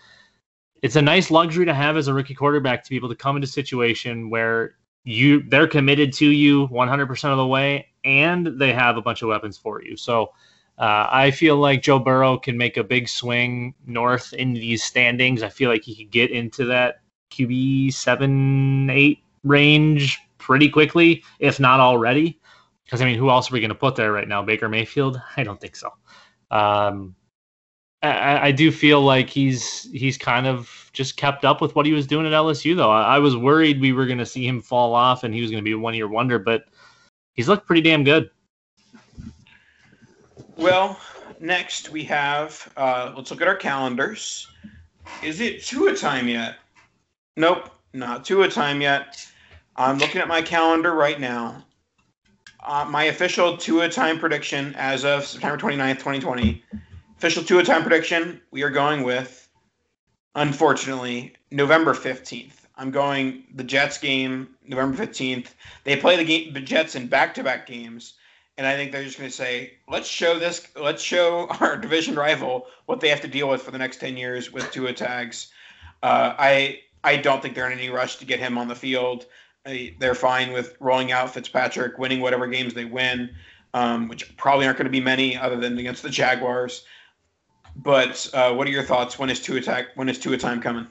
[0.82, 3.36] it's a nice luxury to have as a rookie quarterback to be able to come
[3.36, 8.72] into a situation where you they're committed to you 100% of the way and they
[8.72, 9.96] have a bunch of weapons for you.
[9.96, 10.32] So
[10.78, 15.42] uh, I feel like Joe Burrow can make a big swing north in these standings.
[15.42, 17.00] I feel like he could get into that
[17.32, 22.40] QB seven, eight range pretty quickly, if not already.
[22.84, 24.42] Because I mean, who else are we going to put there right now?
[24.42, 25.20] Baker Mayfield?
[25.37, 25.92] I don't think so.
[26.50, 27.14] Um,
[28.02, 31.92] I, I, do feel like he's he's kind of just kept up with what he
[31.92, 32.74] was doing at LSU.
[32.74, 35.42] Though I, I was worried we were going to see him fall off and he
[35.42, 36.64] was going to be a one year wonder, but
[37.34, 38.30] he's looked pretty damn good.
[40.56, 40.98] Well,
[41.40, 44.48] next we have uh, let's look at our calendars.
[45.22, 46.56] Is it Tua time yet?
[47.37, 49.28] Nope, not Tua time yet.
[49.78, 51.64] I'm looking at my calendar right now.
[52.66, 56.64] Uh, my official Tua time prediction as of September 29th, 2020
[57.16, 58.40] Official Tua time prediction.
[58.50, 59.48] We are going with,
[60.34, 62.54] unfortunately, November 15th.
[62.76, 65.50] I'm going the Jets game, November 15th.
[65.84, 68.14] They play the, game, the Jets in back to back games.
[68.56, 72.16] And I think they're just going to say, let's show this, let's show our division
[72.16, 75.52] rival what they have to deal with for the next 10 years with Tua tags.
[76.02, 79.26] Uh, I, I don't think they're in any rush to get him on the field.
[79.98, 83.31] They're fine with rolling out Fitzpatrick, winning whatever games they win,
[83.74, 86.85] um, which probably aren't going to be many other than against the Jaguars.
[87.76, 89.18] But uh, what are your thoughts?
[89.18, 89.88] When is two attack?
[89.94, 90.87] When is Tua time coming?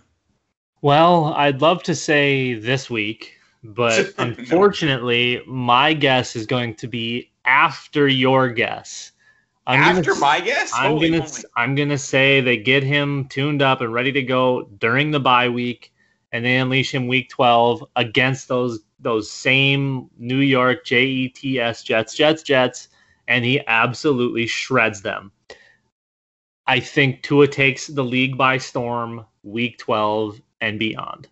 [0.81, 7.31] Well, I'd love to say this week, but unfortunately, my guess is going to be
[7.45, 9.11] after your guess.
[9.65, 11.29] I'm after gonna, my guess, I'm Holy gonna.
[11.57, 15.49] I'm gonna say they get him tuned up and ready to go during the bye
[15.49, 15.91] week,
[16.37, 22.43] and they unleash him week 12 against those those same New York Jets Jets Jets
[22.43, 22.89] Jets,
[23.27, 25.31] and he absolutely shreds them.
[26.67, 31.27] I think Tua takes the league by storm week 12 and beyond.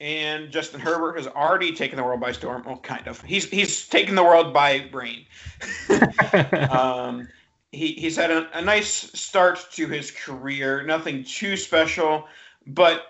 [0.00, 2.62] And Justin Herbert has already taken the world by storm.
[2.64, 3.20] Well, kind of.
[3.20, 5.26] He's he's taken the world by brain.
[6.70, 7.28] um,
[7.72, 10.82] he, he's had a, a nice start to his career.
[10.82, 12.24] Nothing too special,
[12.66, 13.02] but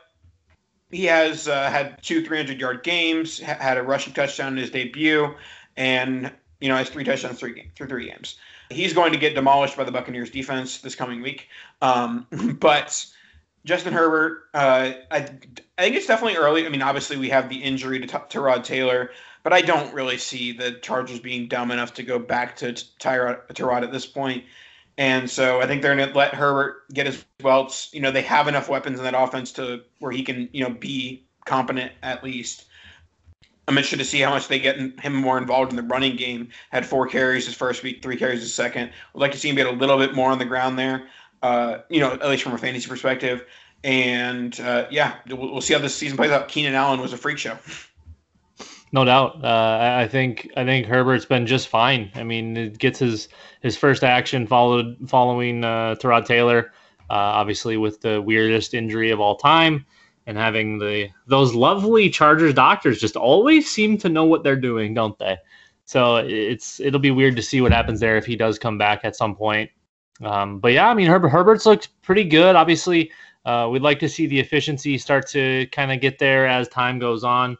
[0.93, 4.71] he has uh, had two 300 yard games, ha- had a rushing touchdown in his
[4.71, 5.35] debut,
[5.77, 8.37] and you know has three touchdowns three through three games
[8.73, 11.49] he's going to get demolished by the Buccaneers defense this coming week.
[11.81, 12.27] Um,
[12.61, 13.07] but
[13.65, 15.17] Justin Herbert, uh, I,
[15.79, 16.67] I think it's definitely early.
[16.67, 19.11] I mean, obviously we have the injury to, to Rod Taylor,
[19.43, 23.47] but I don't really see the Chargers being dumb enough to go back to Tyrod,
[23.49, 24.45] Tyrod at this point.
[24.99, 27.93] And so I think they're going to let Herbert get his welts.
[27.93, 30.71] You know, they have enough weapons in that offense to where he can, you know,
[30.71, 32.67] be competent at least.
[33.69, 36.49] I'm interested to see how much they get him more involved in the running game.
[36.71, 38.91] Had four carries his first week, three carries his second.
[39.15, 41.09] Would like to see him get a little bit more on the ground there.
[41.43, 43.47] Uh, you know, at least from a fantasy perspective.
[43.85, 46.49] And uh, yeah, we'll, we'll, see how this season plays out.
[46.49, 47.59] Keenan Allen was a freak show.
[48.95, 49.43] No doubt.
[49.43, 52.11] Uh, I think I think Herbert's been just fine.
[52.15, 53.29] I mean, it gets his
[53.63, 56.73] his first action followed following uh, Taylor,
[57.09, 59.87] uh, obviously with the weirdest injury of all time,
[60.27, 64.93] and having the those lovely Chargers doctors just always seem to know what they're doing,
[64.93, 65.39] don't they?
[65.87, 69.01] So it's it'll be weird to see what happens there if he does come back
[69.05, 69.71] at some point.
[70.23, 72.57] Um, but yeah, I mean Herbert Herbert's looked pretty good.
[72.57, 73.11] Obviously,
[73.47, 76.99] uh, we'd like to see the efficiency start to kind of get there as time
[76.99, 77.57] goes on.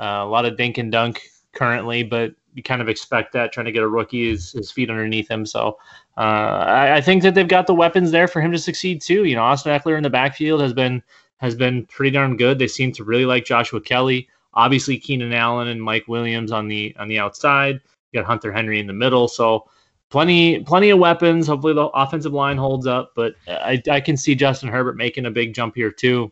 [0.00, 3.66] Uh, a lot of dink and dunk currently, but you kind of expect that trying
[3.66, 5.44] to get a rookie his, his feet underneath him.
[5.44, 5.78] So
[6.16, 9.24] uh, I, I, think that they've got the weapons there for him to succeed too.
[9.24, 11.02] You know, Austin Ekeler in the backfield has been
[11.38, 12.58] has been pretty darn good.
[12.58, 14.28] They seem to really like Joshua Kelley.
[14.54, 17.80] Obviously, Keenan Allen and Mike Williams on the on the outside.
[18.12, 19.26] You got Hunter Henry in the middle.
[19.26, 19.68] So
[20.10, 21.48] plenty plenty of weapons.
[21.48, 25.30] Hopefully the offensive line holds up, but I, I can see Justin Herbert making a
[25.30, 26.30] big jump here too.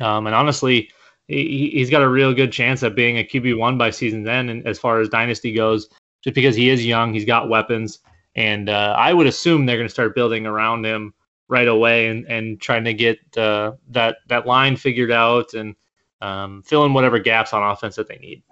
[0.00, 0.90] Um, and honestly,
[1.28, 4.50] he, he's got a real good chance at being a QB one by season's end.
[4.50, 5.88] And as far as dynasty goes,
[6.22, 8.00] just because he is young, he's got weapons,
[8.34, 11.14] and uh, I would assume they're going to start building around him
[11.48, 15.76] right away and, and trying to get uh, that that line figured out and
[16.20, 18.42] um, fill in whatever gaps on offense that they need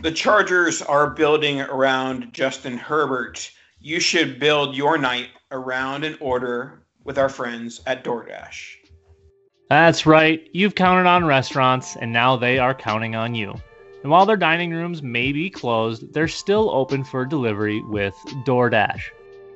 [0.00, 3.50] the Chargers are building around Justin Herbert.
[3.80, 8.76] You should build your night around an order with our friends at DoorDash.
[9.70, 10.48] That's right.
[10.52, 13.54] You've counted on restaurants, and now they are counting on you.
[14.02, 19.00] And while their dining rooms may be closed, they're still open for delivery with DoorDash.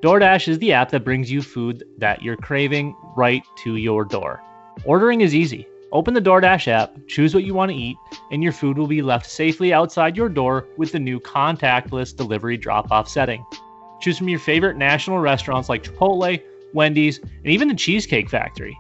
[0.01, 4.43] DoorDash is the app that brings you food that you're craving right to your door.
[4.85, 5.67] Ordering is easy.
[5.93, 7.97] Open the DoorDash app, choose what you want to eat,
[8.31, 12.57] and your food will be left safely outside your door with the new contactless delivery
[12.57, 13.45] drop off setting.
[14.01, 16.43] Choose from your favorite national restaurants like Chipotle,
[16.73, 18.79] Wendy's, and even the Cheesecake Factory.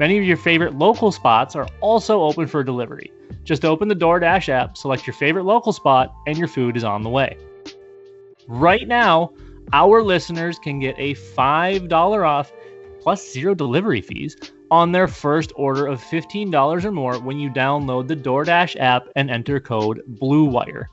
[0.00, 3.12] Many of your favorite local spots are also open for delivery.
[3.44, 7.02] Just open the DoorDash app, select your favorite local spot, and your food is on
[7.02, 7.36] the way.
[8.48, 9.32] Right now,
[9.72, 12.52] our listeners can get a $5 off
[13.00, 14.36] plus zero delivery fees
[14.70, 19.30] on their first order of $15 or more when you download the DoorDash app and
[19.30, 20.88] enter code BLUEWIRE.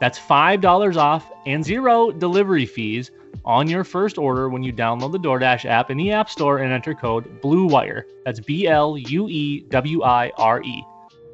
[0.00, 3.10] That's $5 off and zero delivery fees
[3.44, 6.72] on your first order when you download the DoorDash app in the App Store and
[6.72, 8.04] enter code BLUEWIRE.
[8.24, 10.84] That's B L U E W I R E.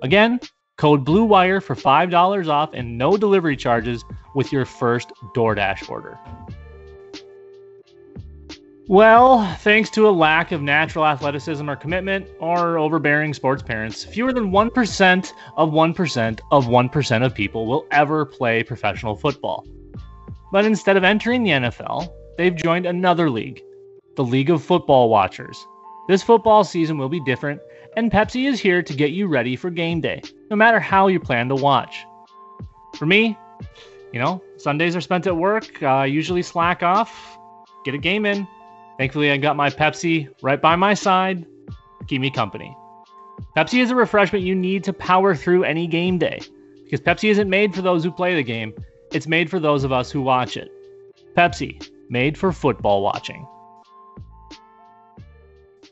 [0.03, 0.41] Again,
[0.77, 6.19] code BLUEWIRE for $5 off and no delivery charges with your first DoorDash order.
[8.89, 14.33] Well, thanks to a lack of natural athleticism or commitment, or overbearing sports parents, fewer
[14.33, 19.67] than 1% of 1% of 1% of people will ever play professional football.
[20.53, 23.61] But instead of entering the NFL, they've joined another league,
[24.15, 25.67] the League of Football Watchers.
[26.07, 27.61] This football season will be different,
[27.97, 31.19] and Pepsi is here to get you ready for game day, no matter how you
[31.19, 32.07] plan to watch.
[32.95, 33.37] For me,
[34.13, 37.37] you know, Sundays are spent at work, I uh, usually slack off,
[37.85, 38.47] get a game in,
[38.99, 41.45] Thankfully, I got my Pepsi right by my side,
[42.07, 42.75] keep me company.
[43.57, 46.41] Pepsi is a refreshment you need to power through any game day
[46.85, 48.73] because Pepsi isn't made for those who play the game,
[49.13, 50.71] it's made for those of us who watch it.
[51.37, 53.47] Pepsi, made for football watching.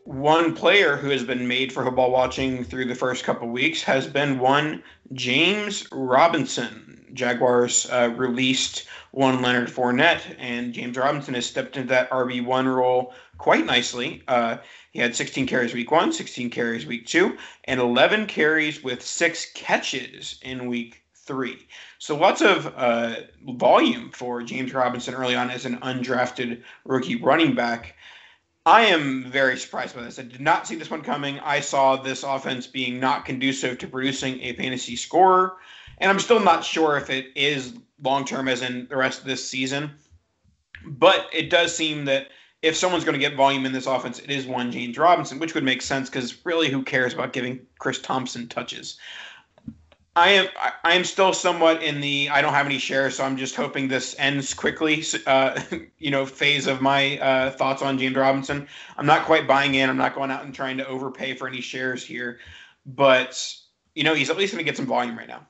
[0.04, 4.06] One player who has been made for football watching through the first couple weeks has
[4.06, 7.06] been one James Robinson.
[7.14, 13.14] Jaguars uh, released one Leonard Fournette, and James Robinson has stepped into that RB1 role
[13.38, 14.22] quite nicely.
[14.26, 14.56] Uh,
[14.90, 19.46] he had 16 carries week one, 16 carries week two, and 11 carries with six
[19.54, 21.66] catches in week three.
[21.98, 27.54] So lots of uh, volume for James Robinson early on as an undrafted rookie running
[27.54, 27.94] back.
[28.66, 30.18] I am very surprised by this.
[30.18, 31.38] I did not see this one coming.
[31.40, 35.58] I saw this offense being not conducive to producing a fantasy scorer,
[35.98, 39.26] and I'm still not sure if it is long term as in the rest of
[39.26, 39.90] this season.
[40.86, 42.28] But it does seem that
[42.62, 45.54] if someone's going to get volume in this offense, it is one James Robinson, which
[45.54, 48.98] would make sense because really, who cares about giving Chris Thompson touches?
[50.16, 50.46] I am
[50.84, 53.88] I am still somewhat in the I don't have any shares, so I'm just hoping
[53.88, 55.04] this ends quickly.
[55.26, 55.60] Uh,
[55.98, 58.68] you know, phase of my uh, thoughts on James Robinson.
[58.96, 59.90] I'm not quite buying in.
[59.90, 62.38] I'm not going out and trying to overpay for any shares here,
[62.86, 63.56] but
[63.94, 65.46] you know, he's at least going to get some volume right now.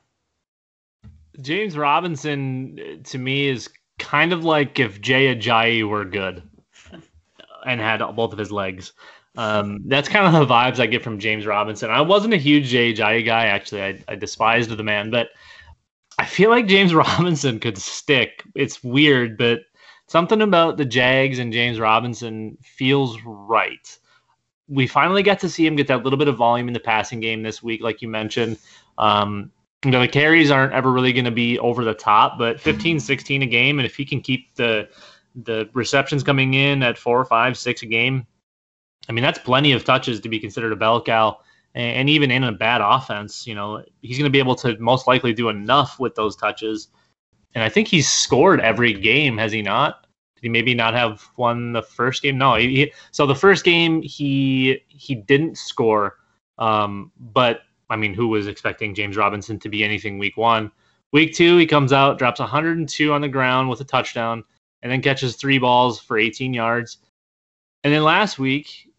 [1.41, 3.69] James Robinson to me is
[3.99, 6.43] kind of like if Jay Ajayi were good
[7.65, 8.93] and had both of his legs.
[9.37, 11.89] Um, that's kind of the vibes I get from James Robinson.
[11.91, 13.83] I wasn't a huge Jay Ajayi guy, actually.
[13.83, 15.29] I, I despised the man, but
[16.17, 18.43] I feel like James Robinson could stick.
[18.55, 19.61] It's weird, but
[20.07, 23.97] something about the Jags and James Robinson feels right.
[24.67, 27.19] We finally got to see him get that little bit of volume in the passing
[27.19, 28.57] game this week, like you mentioned.
[28.97, 29.51] Um,
[29.85, 32.99] you know, the carries aren't ever really going to be over the top, but 15,
[32.99, 34.89] 16 a game, and if he can keep the
[35.43, 38.25] the receptions coming in at four, five, six a game,
[39.09, 41.39] I mean, that's plenty of touches to be considered a bell cow.
[41.73, 44.77] And, and even in a bad offense, you know, he's going to be able to
[44.79, 46.87] most likely do enough with those touches.
[47.53, 50.07] And I think he's scored every game, has he not?
[50.35, 52.37] Did he maybe not have won the first game?
[52.37, 52.55] No.
[52.55, 56.17] He, so the first game he he didn't score.
[56.57, 60.71] Um, but I mean, who was expecting James Robinson to be anything week one?
[61.11, 64.43] Week two, he comes out, drops 102 on the ground with a touchdown,
[64.81, 66.97] and then catches three balls for 18 yards.
[67.83, 68.89] And then last week,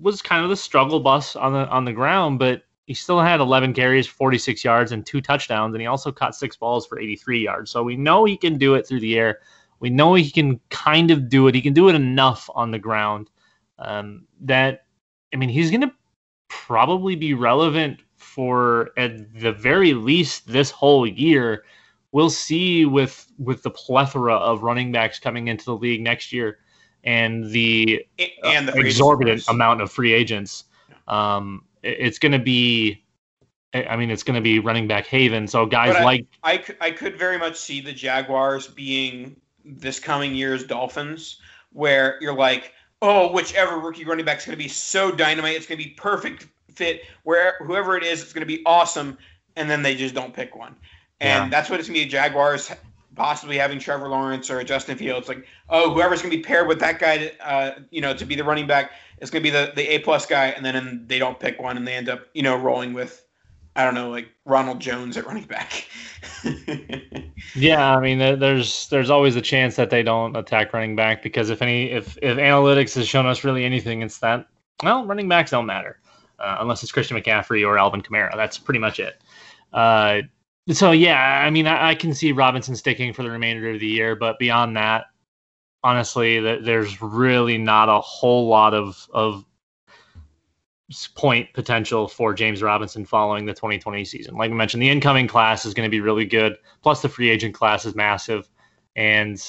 [0.00, 3.40] was kind of the struggle bus on the on the ground, but he still had
[3.40, 7.44] 11 carries, 46 yards, and two touchdowns, and he also caught six balls for 83
[7.44, 7.70] yards.
[7.70, 9.38] So we know he can do it through the air.
[9.78, 11.54] We know he can kind of do it.
[11.54, 13.30] He can do it enough on the ground
[13.78, 14.86] um, that
[15.32, 15.92] I mean he's going to
[16.48, 18.00] probably be relevant
[18.40, 21.62] for at the very least this whole year.
[22.10, 26.58] We'll see with with the plethora of running backs coming into the league next year
[27.04, 28.02] and the,
[28.42, 30.64] and the uh, exorbitant amount of free agents.
[31.06, 33.04] Um, it's going to be,
[33.74, 35.46] I mean, it's going to be running back haven.
[35.46, 39.36] So guys I, like I could, I could very much see the Jaguars being
[39.66, 41.42] this coming year's Dolphins,
[41.74, 42.72] where you're like,
[43.02, 45.90] oh, whichever rookie running back is going to be so dynamite, it's going to be
[45.90, 47.02] perfect fit.
[47.24, 49.18] Where whoever it is, it's going to be awesome,
[49.56, 50.74] and then they just don't pick one.
[51.20, 51.48] And yeah.
[51.50, 52.10] that's what it's going to be.
[52.10, 52.70] Jaguars
[53.20, 55.28] possibly having Trevor Lawrence or Justin Fields.
[55.28, 58.34] Like, oh, whoever's going to be paired with that guy, uh, you know, to be
[58.34, 61.08] the running back is going to be the, the A plus guy, and then and
[61.08, 63.26] they don't pick one, and they end up, you know, rolling with,
[63.76, 65.86] I don't know, like Ronald Jones at running back.
[67.54, 71.50] yeah, I mean, there's there's always a chance that they don't attack running back because
[71.50, 74.46] if any if if analytics has shown us really anything, it's that
[74.82, 75.98] well, running backs don't matter
[76.40, 78.34] uh, unless it's Christian McCaffrey or Alvin Kamara.
[78.36, 79.22] That's pretty much it.
[79.72, 80.22] Uh,
[80.68, 83.86] so yeah, I mean, I, I, can see Robinson sticking for the remainder of the
[83.86, 85.06] year, but beyond that,
[85.82, 89.44] honestly, there's really not a whole lot of of
[91.14, 94.36] point potential for James Robinson following the 2020 season.
[94.36, 96.56] Like we mentioned, the incoming class is going to be really good.
[96.82, 98.48] Plus, the free agent class is massive,
[98.96, 99.40] and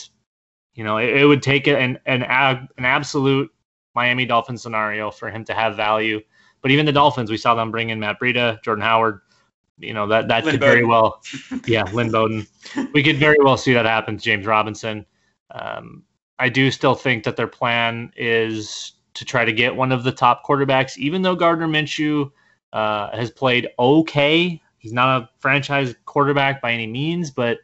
[0.74, 3.52] you know, it, it would take an an an absolute
[3.96, 6.22] Miami Dolphins scenario for him to have value.
[6.62, 9.22] But even the Dolphins, we saw them bring in Matt Breida, Jordan Howard
[9.82, 10.74] you know that that Lynn could Bowden.
[10.76, 11.22] very well,
[11.66, 12.48] yeah, Lynn Bowden.
[12.94, 15.06] we could very well see that happen to James Robinson.
[15.52, 16.04] Um,
[16.40, 20.12] I do still think that their plan is to try to get one of the
[20.12, 22.32] top quarterbacks, even though Gardner Minshew
[22.74, 24.62] uh, has played okay.
[24.78, 27.60] He's not a franchise quarterback by any means, but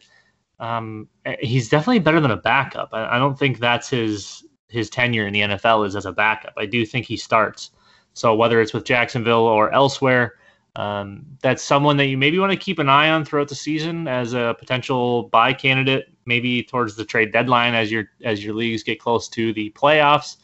[0.60, 1.08] um,
[1.40, 2.90] he's definitely better than a backup.
[2.92, 6.54] I, I don't think that's his his tenure in the NFL is as a backup.
[6.58, 7.72] I do think he starts.
[8.18, 10.36] So whether it's with Jacksonville or elsewhere,
[10.76, 14.08] um, that's someone that you maybe want to keep an eye on throughout the season
[14.08, 18.84] as a potential buy candidate, maybe towards the trade deadline as your as your leagues
[18.84, 20.38] get close to the playoffs.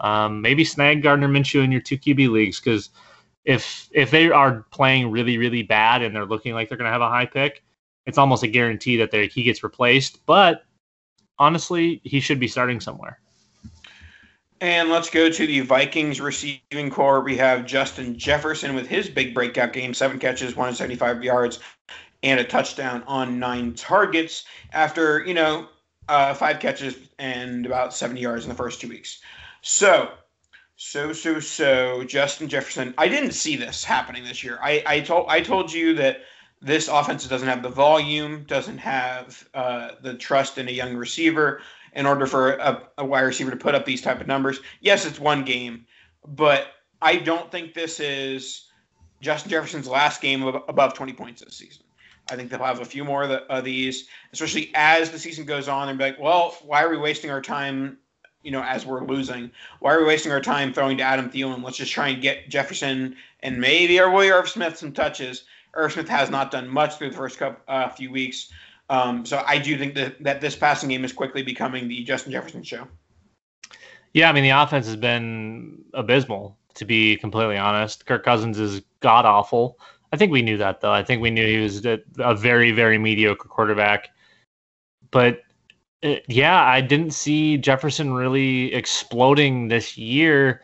[0.00, 2.90] Um, maybe snag Gardner Minshew in your two QB leagues because
[3.44, 6.92] if if they are playing really really bad and they're looking like they're going to
[6.92, 7.62] have a high pick,
[8.06, 10.24] it's almost a guarantee that they, he gets replaced.
[10.26, 10.64] But
[11.38, 13.20] honestly, he should be starting somewhere.
[14.60, 17.22] And let's go to the Vikings receiving core.
[17.22, 21.60] We have Justin Jefferson with his big breakout game seven catches, 175 yards,
[22.22, 25.68] and a touchdown on nine targets after, you know,
[26.10, 29.20] uh, five catches and about 70 yards in the first two weeks.
[29.62, 30.10] So,
[30.76, 32.92] so, so, so, Justin Jefferson.
[32.98, 34.58] I didn't see this happening this year.
[34.62, 36.22] I, I told I told you that
[36.60, 41.62] this offense doesn't have the volume, doesn't have uh, the trust in a young receiver
[41.94, 44.60] in order for a, a wide receiver to put up these type of numbers.
[44.80, 45.86] Yes, it's one game,
[46.26, 46.68] but
[47.02, 48.68] I don't think this is
[49.20, 51.84] Justin Jefferson's last game of, above 20 points this season.
[52.30, 55.46] I think they'll have a few more of, the, of these, especially as the season
[55.46, 55.88] goes on.
[55.88, 57.98] And be like, well, why are we wasting our time?
[58.42, 61.62] You know, as we're losing, why are we wasting our time throwing to Adam Thielen?
[61.62, 65.92] Let's just try and get Jefferson and maybe our Willie Irv Smith some touches Irv
[65.92, 68.50] Smith has not done much through the first couple, uh, few weeks.
[68.90, 72.32] Um, so I do think that, that this passing game is quickly becoming the Justin
[72.32, 72.88] Jefferson show.
[74.12, 78.04] Yeah, I mean the offense has been abysmal to be completely honest.
[78.06, 79.78] Kirk Cousins is god awful.
[80.12, 80.92] I think we knew that though.
[80.92, 84.08] I think we knew he was a, a very very mediocre quarterback.
[85.12, 85.42] But
[86.02, 90.62] uh, yeah, I didn't see Jefferson really exploding this year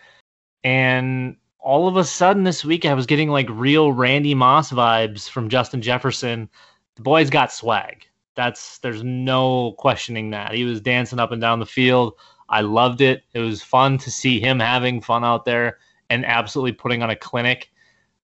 [0.64, 5.31] and all of a sudden this week I was getting like real Randy Moss vibes
[5.31, 6.49] from Justin Jefferson.
[6.97, 8.05] The boy's got swag.
[8.37, 10.55] That's there's no questioning that.
[10.55, 12.14] He was dancing up and down the field.
[12.49, 13.24] I loved it.
[13.34, 15.78] It was fun to see him having fun out there
[16.11, 17.70] and absolutely putting on a clinic.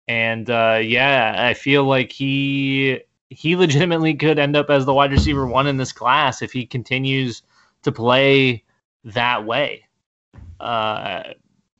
[0.07, 2.99] And uh, yeah, I feel like he
[3.29, 6.65] he legitimately could end up as the wide receiver one in this class if he
[6.65, 7.43] continues
[7.83, 8.63] to play
[9.03, 9.85] that way.
[10.59, 11.23] Uh,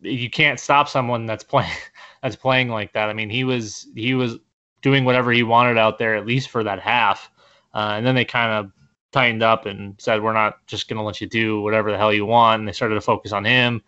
[0.01, 1.71] you can't stop someone that's playing
[2.21, 3.09] that's playing like that.
[3.09, 4.37] I mean, he was he was
[4.81, 7.29] doing whatever he wanted out there at least for that half,
[7.73, 8.71] uh, and then they kind of
[9.11, 12.13] tightened up and said, "We're not just going to let you do whatever the hell
[12.13, 13.81] you want." And they started to focus on him.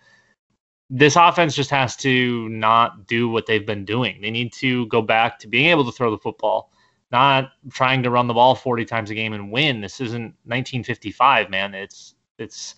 [0.90, 4.20] This offense just has to not do what they've been doing.
[4.22, 6.72] They need to go back to being able to throw the football,
[7.12, 9.82] not trying to run the ball 40 times a game and win.
[9.82, 11.74] This isn't 1955, man.
[11.74, 12.76] It's it's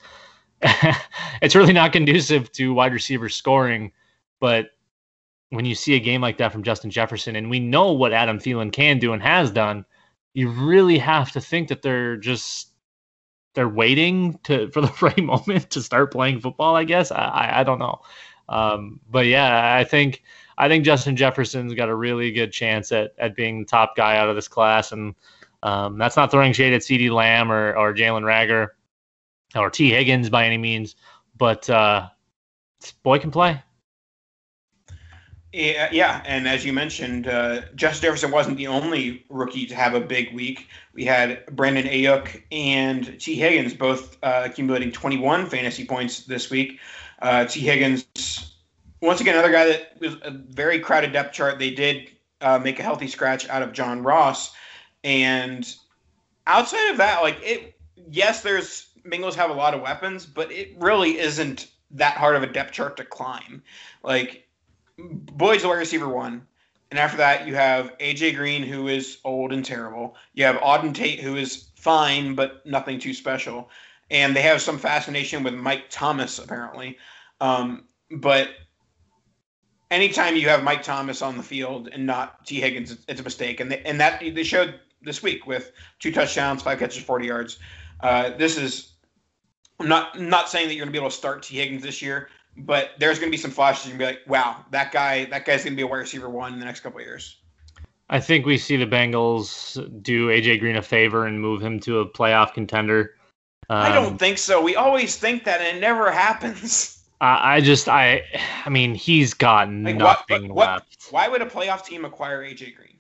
[1.42, 3.92] it's really not conducive to wide receiver scoring.
[4.40, 4.68] But
[5.50, 8.40] when you see a game like that from Justin Jefferson, and we know what Adam
[8.40, 9.86] Thielen can do and has done,
[10.34, 12.70] you really have to think that they're just
[13.54, 16.76] they're waiting to for the right moment to start playing football.
[16.76, 18.02] I guess I I don't know,
[18.50, 20.24] um, but yeah, I think
[20.58, 24.18] I think Justin Jefferson's got a really good chance at at being the top guy
[24.18, 25.16] out of this class, and
[25.64, 28.70] um, that's not throwing shade at CeeDee Lamb or or Jalen Reagor
[29.56, 30.96] or Tee Higgins by any means,
[31.38, 32.08] but uh,
[33.04, 33.62] boy can play.
[35.54, 40.00] Yeah, yeah, and as you mentioned, uh, Jefferson wasn't the only rookie to have a
[40.00, 40.68] big week.
[40.94, 46.80] We had Brandon Aiyuk and Tee Higgins both uh, accumulating 21 fantasy points this week.
[47.22, 48.56] Uh, Tee Higgins,
[49.00, 51.60] once again, another guy that was a very crowded depth chart.
[51.60, 52.10] They did
[52.42, 54.56] uh, make a healthy scratch out of John Ross,
[55.04, 55.72] and
[56.48, 57.80] outside of that, like it,
[58.10, 62.42] yes, there's Bengals have a lot of weapons, but it really isn't that hard of
[62.42, 63.62] a depth chart to climb.
[64.02, 64.48] Like
[64.98, 66.48] Boyd's the wide receiver one.
[66.92, 70.16] And after that, you have AJ Green, who is old and terrible.
[70.34, 73.70] You have Auden Tate, who is fine, but nothing too special.
[74.12, 76.98] And they have some fascination with Mike Thomas, apparently.
[77.42, 78.50] Um, but
[79.90, 83.60] anytime you have Mike Thomas on the field and not Tee Higgins, it's a mistake.
[83.60, 87.60] And they, and that they showed this week with two touchdowns, five catches, 40 yards.
[88.02, 88.94] Uh, this is
[89.80, 92.02] I'm not not saying that you're going to be able to start Tee Higgins this
[92.02, 93.90] year, but there's going to be some flashes.
[93.90, 95.98] You're going to be like, wow, that guy, that guy's going to be a wide
[95.98, 97.38] receiver one in the next couple of years.
[98.10, 102.00] I think we see the Bengals do AJ Green a favor and move him to
[102.00, 103.16] a playoff contender.
[103.70, 104.62] Um, I don't um, think so.
[104.62, 107.04] We always think that, and it never happens.
[107.22, 108.24] I, I just, I,
[108.66, 111.08] I mean, he's got like, nothing what, what, left.
[111.12, 112.93] Why would a playoff team acquire AJ Green?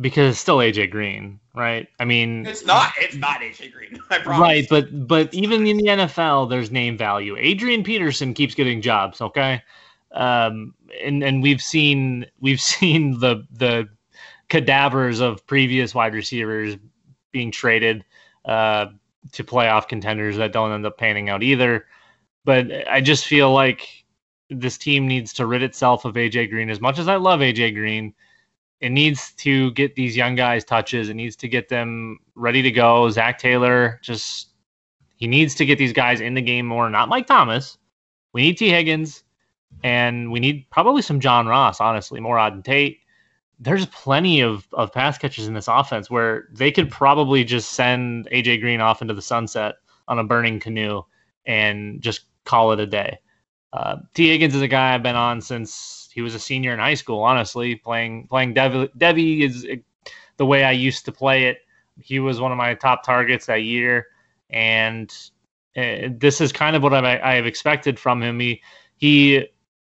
[0.00, 1.88] Because it's still AJ Green, right?
[1.98, 2.92] I mean, it's not.
[2.98, 4.00] It's not AJ Green.
[4.26, 7.36] Right, but but even in the NFL, there's name value.
[7.38, 9.20] Adrian Peterson keeps getting jobs.
[9.20, 9.62] Okay,
[10.12, 13.88] um, and and we've seen we've seen the the
[14.48, 16.76] cadavers of previous wide receivers
[17.32, 18.04] being traded
[18.44, 18.86] uh,
[19.32, 21.86] to playoff contenders that don't end up panning out either.
[22.44, 24.04] But I just feel like
[24.48, 26.70] this team needs to rid itself of AJ Green.
[26.70, 28.14] As much as I love AJ Green
[28.80, 31.08] it needs to get these young guys touches.
[31.08, 33.10] It needs to get them ready to go.
[33.10, 34.48] Zach Taylor just
[35.16, 36.88] he needs to get these guys in the game more.
[36.88, 37.76] Not Mike Thomas.
[38.32, 39.24] We need Tee Higgins,
[39.82, 41.80] and we need probably some John Ross.
[41.80, 43.00] Honestly, more Auden Tate.
[43.58, 48.28] There's plenty of of pass catches in this offense where they could probably just send
[48.30, 49.76] AJ Green off into the sunset
[50.06, 51.02] on a burning canoe
[51.46, 53.18] and just call it a day.
[53.72, 56.80] Uh, Tee Higgins is a guy I've been on since he was a senior in
[56.80, 57.22] high school.
[57.22, 59.64] Honestly, playing playing Dev- Devy is
[60.36, 61.58] the way I used to play it.
[62.00, 64.08] He was one of my top targets that year,
[64.50, 65.08] and
[65.76, 68.40] uh, this is kind of what I, I have expected from him.
[68.40, 68.60] He
[68.96, 69.46] he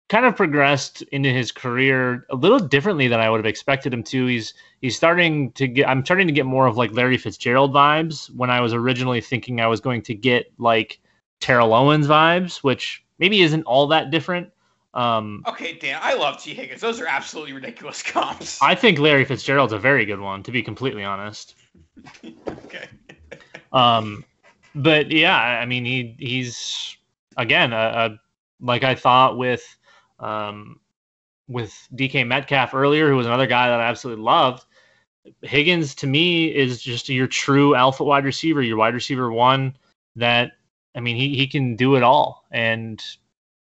[0.08, 4.02] kind of progressed into his career a little differently than I would have expected him
[4.04, 4.24] to.
[4.24, 8.34] He's he's starting to get I'm starting to get more of like Larry Fitzgerald vibes
[8.34, 11.00] when I was originally thinking I was going to get like
[11.40, 14.48] Terrell Owens vibes, which maybe isn't all that different.
[14.94, 16.80] Um, okay, Dan, I love Tee Higgins.
[16.80, 18.62] Those are absolutely ridiculous comps.
[18.62, 21.56] I think Larry Fitzgerald's a very good one, to be completely honest.
[22.48, 22.86] okay.
[23.72, 24.24] um,
[24.74, 26.96] but yeah, I mean, he he's
[27.36, 28.20] again a, a
[28.60, 29.64] like I thought with
[30.20, 30.78] um
[31.48, 34.64] with DK Metcalf earlier, who was another guy that I absolutely loved.
[35.42, 39.76] Higgins to me is just your true alpha wide receiver, your wide receiver one
[40.16, 40.52] that
[40.94, 42.44] I mean he he can do it all.
[42.52, 43.02] And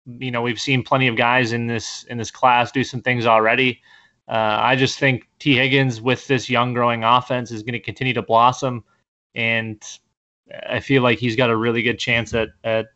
[0.05, 3.25] you know, we've seen plenty of guys in this in this class do some things
[3.25, 3.81] already.
[4.27, 8.13] Uh, I just think Tee Higgins with this young growing offense is going to continue
[8.13, 8.83] to blossom,
[9.35, 9.81] and
[10.69, 12.87] I feel like he's got a really good chance at at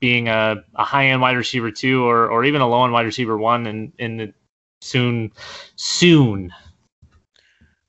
[0.00, 3.06] being a, a high end wide receiver two or or even a low end wide
[3.06, 4.32] receiver one in in the
[4.80, 5.32] soon
[5.76, 6.52] soon.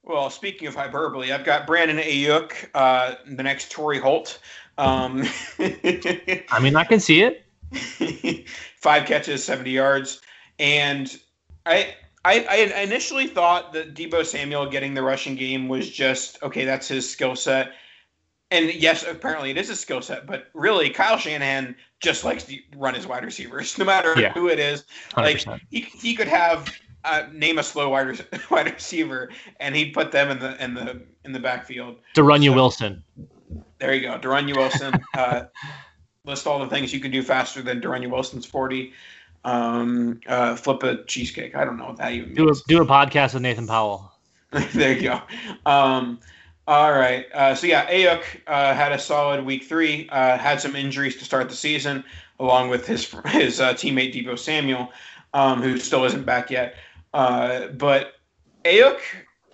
[0.04, 4.40] Well, speaking of hyperbole, I've got Brandon Aiyuk, uh, the next Torry Holt.
[4.78, 5.24] Um,
[5.60, 7.46] I mean, I can see it.
[8.78, 10.22] Five catches, seventy yards,
[10.60, 11.18] and
[11.66, 11.96] I,
[12.26, 16.66] I, I initially thought that Deebo Samuel getting the rushing game was just okay.
[16.66, 17.74] That's his skill set,
[18.52, 20.28] and yes, apparently it is a skill set.
[20.28, 24.34] But really, Kyle Shanahan just likes to run his wide receivers, no matter yeah.
[24.34, 24.84] who it is.
[25.12, 25.48] 100%.
[25.48, 26.74] Like he, he could have
[27.06, 31.02] uh, name a slow wide, wide receiver, and he'd put them in the in the
[31.26, 31.98] in the backfield.
[32.16, 33.04] De'Runnya so, Wilson.
[33.80, 34.94] There you go, De'Runnya Wilson.
[35.18, 35.44] uh,
[36.26, 38.94] list all the things you can do faster than De'Runnya Wilson's forty.
[39.44, 41.56] Um, uh, flip a cheesecake.
[41.56, 42.62] I don't know what that even do means.
[42.62, 44.12] A, do a podcast with Nathan Powell.
[44.74, 45.22] there you go.
[45.66, 46.20] Um,
[46.68, 47.26] all right.
[47.34, 50.08] Uh, so yeah, Aiyuk uh, had a solid week three.
[50.10, 52.04] Uh, had some injuries to start the season,
[52.40, 54.92] along with his his uh, teammate Deebo Samuel,
[55.34, 56.76] um, who still isn't back yet.
[57.14, 58.14] Uh, but
[58.64, 59.00] Aiyuk,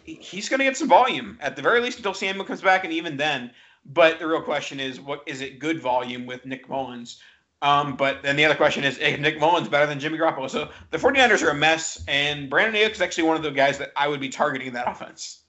[0.03, 2.91] he's going to get some volume at the very least until Samuel comes back, and
[2.91, 3.51] even then.
[3.87, 7.19] But the real question is, what is it good volume with Nick Mullens?
[7.61, 10.49] Um, but then the other question is, is Nick Mullens better than Jimmy Garoppolo?
[10.49, 13.77] So the 49ers are a mess, and Brandon Aiyuk is actually one of the guys
[13.79, 15.43] that I would be targeting in that offense.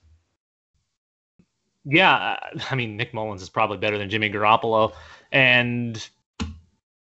[1.85, 2.37] Yeah,
[2.69, 4.93] I mean Nick Mullens is probably better than Jimmy Garoppolo,
[5.31, 6.07] and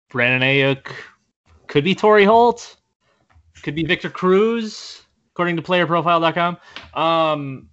[0.09, 0.91] Brandon Aiyuk
[1.67, 2.77] could be Torry Holt,
[3.63, 5.03] could be Victor Cruz,
[5.33, 6.57] according to PlayerProfile.com.
[6.95, 7.69] Um,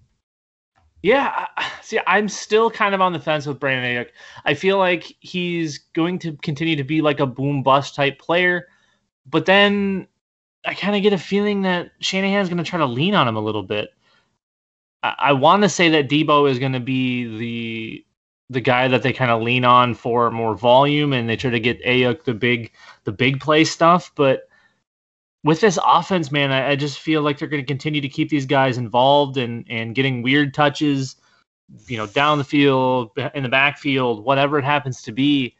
[1.04, 1.48] yeah,
[1.84, 4.10] see, I'm still kind of on the fence with Brandon Aiyuk.
[4.46, 8.68] I feel like he's going to continue to be like a boom bust type player,
[9.30, 10.08] but then
[10.66, 13.36] I kind of get a feeling that Shanahan's going to try to lean on him
[13.36, 13.90] a little bit.
[15.04, 18.06] I, I want to say that Deebo is going to be the
[18.50, 21.60] the guy that they kind of lean on for more volume, and they try to
[21.60, 22.72] get Aiyuk the big
[23.04, 24.48] the big play stuff, but
[25.44, 28.30] with this offense, man, I, I just feel like they're going to continue to keep
[28.30, 31.16] these guys involved and and getting weird touches,
[31.88, 35.56] you know, down the field, in the backfield, whatever it happens to be.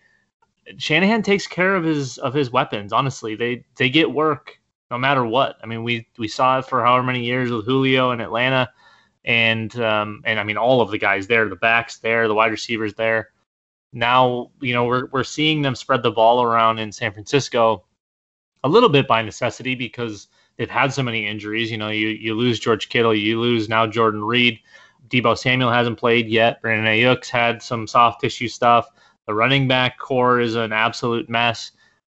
[0.78, 2.94] Shanahan takes care of his of his weapons.
[2.94, 4.60] Honestly, they they get work
[4.90, 5.58] no matter what.
[5.62, 8.70] I mean, we we saw it for however many years with Julio in Atlanta,
[9.26, 12.52] and um, and I mean all of the guys there, the backs there, the wide
[12.52, 13.32] receivers there.
[13.92, 17.84] Now you know we're we're seeing them spread the ball around in San Francisco
[18.64, 21.72] a little bit by necessity because they've had so many injuries.
[21.72, 24.60] You know, you you lose George Kittle, you lose now Jordan Reed.
[25.10, 26.62] Deebo Samuel hasn't played yet.
[26.62, 28.90] Brandon Aiyuk's had some soft tissue stuff.
[29.28, 31.72] The running back core is an absolute mess.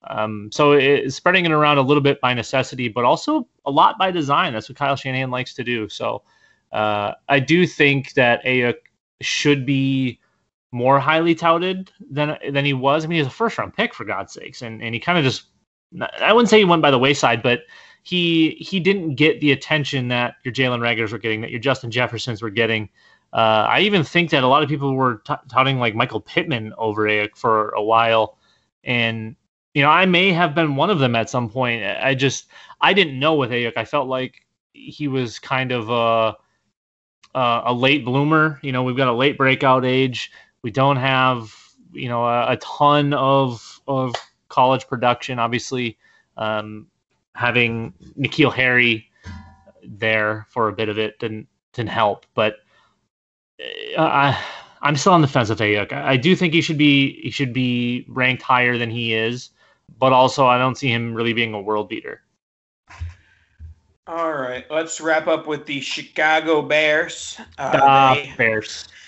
[0.08, 3.98] Um, so it's spreading it around a little bit by necessity, but also a lot
[3.98, 4.52] by design.
[4.52, 5.88] That's what Kyle Shanahan likes to do.
[5.88, 6.22] So
[6.72, 8.76] uh, I do think that Aiyuk
[9.20, 10.18] should be
[10.72, 13.04] more highly touted than than he was.
[13.04, 15.24] I mean, he's a first round pick for God's sakes, and and he kind of
[15.24, 15.44] just
[16.20, 17.62] I wouldn't say he went by the wayside, but
[18.02, 21.90] he he didn't get the attention that your Jalen Reagors were getting, that your Justin
[21.90, 22.88] Jeffersons were getting.
[23.32, 26.72] Uh, I even think that a lot of people were t- touting like Michael Pittman
[26.78, 28.38] over Aiyuk for a while,
[28.84, 29.36] and
[29.74, 31.84] you know I may have been one of them at some point.
[31.84, 32.46] I just
[32.80, 33.74] I didn't know with Aiyuk.
[33.76, 36.36] I felt like he was kind of a
[37.34, 38.58] a late bloomer.
[38.62, 40.30] You know, we've got a late breakout age.
[40.62, 41.54] We don't have
[41.92, 44.14] you know a, a ton of of
[44.50, 45.38] college production.
[45.38, 45.96] Obviously,
[46.36, 46.86] um,
[47.34, 49.10] having N'Keal Harry
[49.82, 52.26] there for a bit of it didn't didn't help.
[52.34, 52.56] But
[53.96, 54.44] uh, I
[54.82, 55.92] I'm still on the fence with Aiyuk.
[55.92, 59.50] I do think he should be he should be ranked higher than he is,
[59.98, 62.22] but also I don't see him really being a world beater.
[64.06, 67.38] All right, let's wrap up with the Chicago Bears.
[67.58, 68.88] Uh, they, Bears.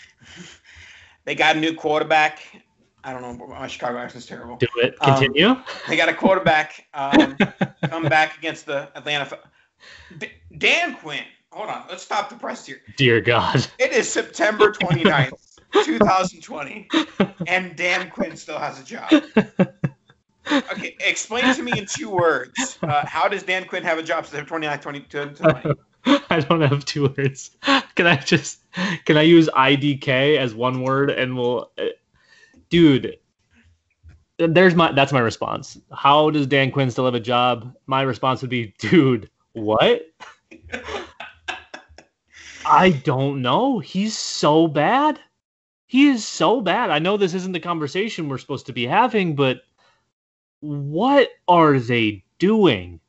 [1.24, 2.40] They got a new quarterback.
[3.04, 3.46] I don't know.
[3.46, 4.56] My Chicago accent's terrible.
[4.56, 4.96] Do it.
[5.00, 5.48] Um, Continue.
[5.48, 7.36] Um, they got a quarterback um,
[7.88, 9.38] come back against the Atlanta.
[10.18, 11.24] D- Dan Quinn.
[11.50, 11.84] Hold on.
[11.88, 12.80] Let's stop the press here.
[12.96, 13.66] Dear God.
[13.78, 15.32] It is September 29th,
[15.84, 16.88] 2020,
[17.46, 19.10] and Dan Quinn still has a job.
[20.50, 22.78] Okay, explain to me in two words.
[22.82, 25.74] Uh, how does Dan Quinn have a job September 29th, 2020?
[26.30, 27.52] I don't have two words.
[27.94, 28.60] Can I just
[29.04, 31.70] can I use IDK as one word and we'll
[32.72, 33.18] dude,
[34.38, 35.78] there's my that's my response.
[35.92, 37.74] How does Dan Quinn still have a job?
[37.86, 40.06] My response would be, dude, what?
[42.64, 43.78] I don't know.
[43.78, 45.20] He's so bad.
[45.86, 46.88] He is so bad.
[46.88, 49.64] I know this isn't the conversation we're supposed to be having, but
[50.60, 53.00] what are they doing?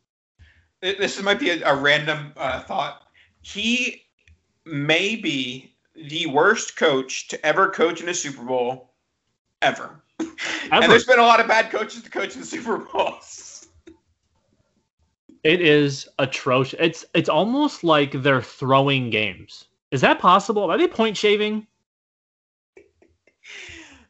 [0.81, 3.03] This might be a, a random uh, thought.
[3.41, 4.03] He
[4.65, 8.92] may be the worst coach to ever coach in a Super Bowl
[9.63, 10.01] ever.
[10.19, 10.33] ever.
[10.71, 13.67] and there's been a lot of bad coaches to coach in the Super Bowls.
[15.43, 16.79] It is atrocious.
[16.79, 19.65] It's it's almost like they're throwing games.
[19.91, 20.63] Is that possible?
[20.63, 21.67] Are they point shaving?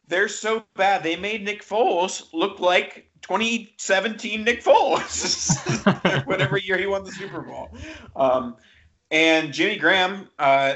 [0.07, 1.01] They're so bad.
[1.01, 7.41] They made Nick Foles look like 2017 Nick Foles, whatever year he won the Super
[7.41, 7.69] Bowl.
[8.15, 8.57] Um,
[9.09, 10.75] and Jimmy Graham, uh,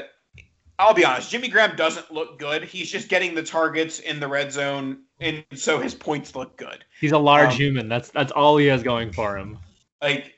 [0.79, 2.63] I'll be honest, Jimmy Graham doesn't look good.
[2.63, 6.85] He's just getting the targets in the red zone, and so his points look good.
[6.99, 7.89] He's a large um, human.
[7.89, 9.57] That's that's all he has going for him.
[10.01, 10.35] Like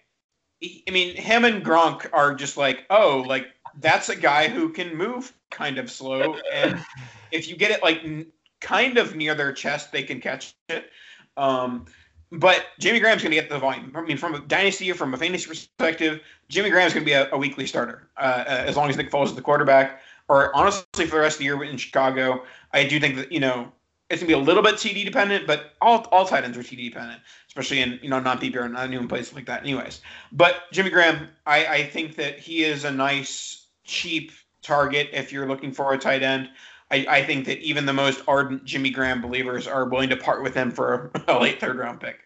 [0.63, 3.47] I mean, him and Gronk are just like, oh, like
[3.79, 6.83] that's a guy who can move kind of slow, and
[7.31, 8.27] if you get it like n-
[8.61, 10.89] kind of near their chest, they can catch it.
[11.37, 11.85] Um,
[12.31, 13.91] but Jimmy Graham's going to get the volume.
[13.95, 17.13] I mean, from a dynasty or from a fantasy perspective, Jimmy Graham's going to be
[17.13, 20.01] a, a, weekly starter uh, uh, as long as Nick Foles is the quarterback.
[20.29, 23.39] Or honestly, for the rest of the year in Chicago, I do think that you
[23.39, 23.71] know
[24.09, 26.91] it's gonna be a little bit TD dependent, but all all tight ends are TD
[26.91, 29.63] dependent, especially in you know non PPR and non new places like that.
[29.63, 30.01] Anyways,
[30.31, 35.47] but Jimmy Graham, I, I think that he is a nice cheap target if you're
[35.47, 36.49] looking for a tight end.
[36.91, 40.43] I, I think that even the most ardent Jimmy Graham believers are willing to part
[40.43, 42.19] with him for a late third round pick.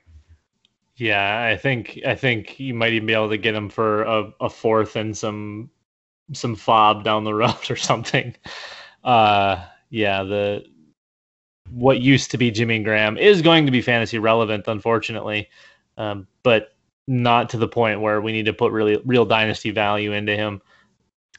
[0.95, 4.33] Yeah, I think I think you might even be able to get him for a,
[4.41, 5.69] a fourth and some
[6.31, 8.35] some fob down the road or something.
[9.03, 10.65] Uh, yeah, the
[11.69, 15.49] what used to be Jimmy Graham is going to be fantasy relevant, unfortunately,
[15.97, 16.75] um, but
[17.07, 20.61] not to the point where we need to put really real dynasty value into him.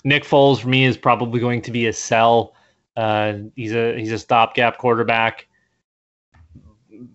[0.05, 2.55] Nick Foles for me is probably going to be a sell.
[2.97, 5.47] Uh, he's a he's a stopgap quarterback,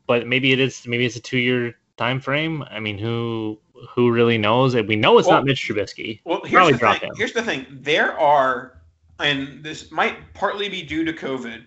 [0.07, 2.63] but maybe it is maybe it's a two year time frame.
[2.69, 3.59] I mean, who
[3.89, 4.73] who really knows?
[4.73, 6.21] And we know it's well, not Mitch Trubisky.
[6.25, 6.99] Well, here's the thing.
[7.01, 7.11] Him.
[7.15, 7.65] Here's the thing.
[7.69, 8.81] There are,
[9.19, 11.63] and this might partly be due to COVID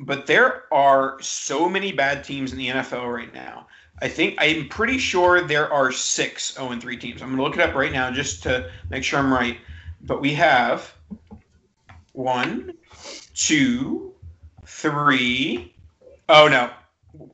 [0.00, 3.66] but there are so many bad teams in the NFL right now.
[4.02, 7.22] I think I'm pretty sure there are six 0 and 3 teams.
[7.22, 9.58] I'm going to look it up right now just to make sure I'm right.
[10.02, 10.92] But we have
[12.12, 12.74] one,
[13.34, 14.12] two,
[14.66, 15.74] three.
[16.28, 16.70] Oh, no.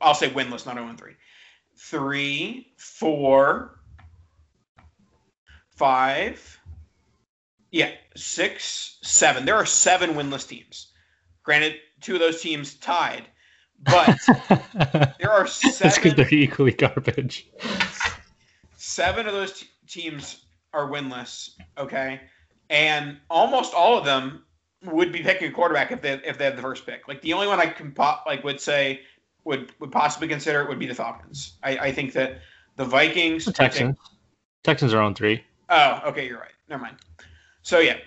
[0.01, 1.13] I'll say winless, not 0 and 3.
[1.75, 3.79] Three, four,
[5.75, 6.59] five.
[7.71, 9.45] Yeah, six, seven.
[9.45, 10.91] There are seven winless teams.
[11.43, 13.23] Granted, two of those teams tied.
[13.79, 14.17] But
[15.19, 15.77] there are seven.
[15.81, 17.47] That's because they're equally garbage.
[18.77, 21.49] Seven of those t- teams are winless.
[21.77, 22.21] Okay,
[22.69, 24.45] and almost all of them
[24.85, 27.07] would be picking a quarterback if they if they had the first pick.
[27.07, 29.01] Like the only one I can pop like would say
[29.43, 31.53] would would possibly consider it would be the Falcons.
[31.63, 32.39] I, I think that
[32.75, 33.97] the Vikings, the Texans, think,
[34.63, 35.43] Texans are on three.
[35.69, 36.51] Oh, okay, you're right.
[36.69, 36.97] Never mind.
[37.61, 37.97] So yeah,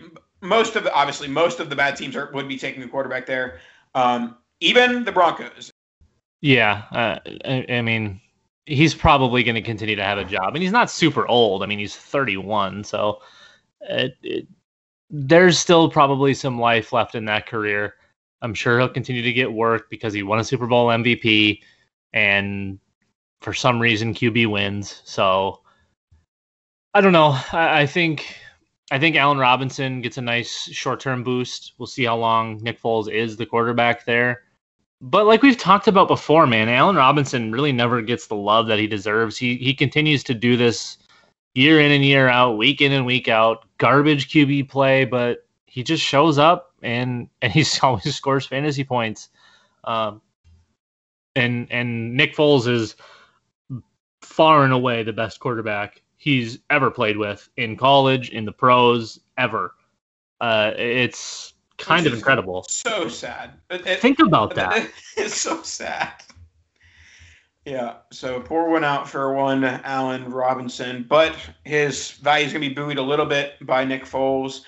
[0.40, 3.26] most of the obviously most of the bad teams are, would be taking a quarterback
[3.26, 3.58] there.
[3.94, 5.70] Um, even the Broncos.
[6.42, 8.20] Yeah, uh, I, I, mean,
[8.66, 11.62] he's probably going to continue to have a job, and he's not super old.
[11.62, 13.20] I mean, he's 31, so
[13.80, 14.46] it, it,
[15.08, 17.94] there's still probably some life left in that career.
[18.42, 21.60] I'm sure he'll continue to get work because he won a Super Bowl MVP,
[22.12, 22.78] and
[23.40, 25.02] for some reason QB wins.
[25.04, 25.60] So
[26.96, 27.38] I don't know.
[27.52, 28.34] I, I think
[28.90, 31.74] I think Allen Robinson gets a nice short term boost.
[31.76, 34.44] We'll see how long Nick Foles is the quarterback there.
[35.02, 38.78] But like we've talked about before, man, Allen Robinson really never gets the love that
[38.78, 39.36] he deserves.
[39.36, 40.96] He he continues to do this
[41.54, 45.82] year in and year out, week in and week out, garbage QB play, but he
[45.82, 49.28] just shows up and and he always scores fantasy points.
[49.84, 50.22] Um,
[51.34, 52.96] and and Nick Foles is
[54.22, 59.20] far and away the best quarterback he's ever played with in college, in the pros,
[59.38, 59.74] ever.
[60.40, 62.66] Uh, it's kind of incredible.
[62.68, 63.52] So sad.
[63.70, 64.90] It, Think about that.
[65.16, 66.12] It's so sad.
[67.64, 72.68] Yeah, so poor one out for one Allen Robinson, but his value is going to
[72.68, 74.62] be buoyed a little bit by Nick Foles.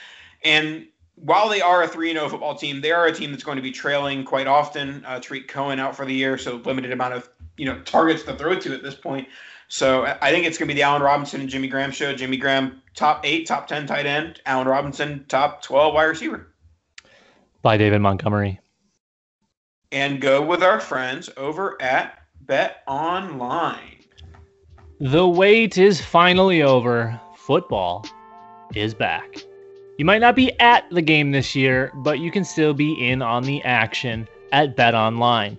[0.45, 0.87] And
[1.17, 3.63] while they are a 3 0 football team, they are a team that's going to
[3.63, 5.05] be trailing quite often.
[5.05, 8.37] Uh, Tarik Cohen out for the year, so limited amount of you know targets to
[8.37, 9.27] throw to at this point.
[9.69, 12.15] So I think it's going to be the Allen Robinson and Jimmy Graham show.
[12.15, 14.41] Jimmy Graham, top eight, top 10 tight end.
[14.47, 16.49] Allen Robinson, top 12 wide receiver.
[17.61, 18.61] By David Montgomery.
[19.93, 24.05] And go with our friends over at Bet Online.
[25.01, 27.21] The wait is finally over.
[27.37, 28.07] Football
[28.75, 29.37] is back.
[29.99, 33.21] You might not be at the game this year, but you can still be in
[33.21, 35.59] on the action at Bet Online.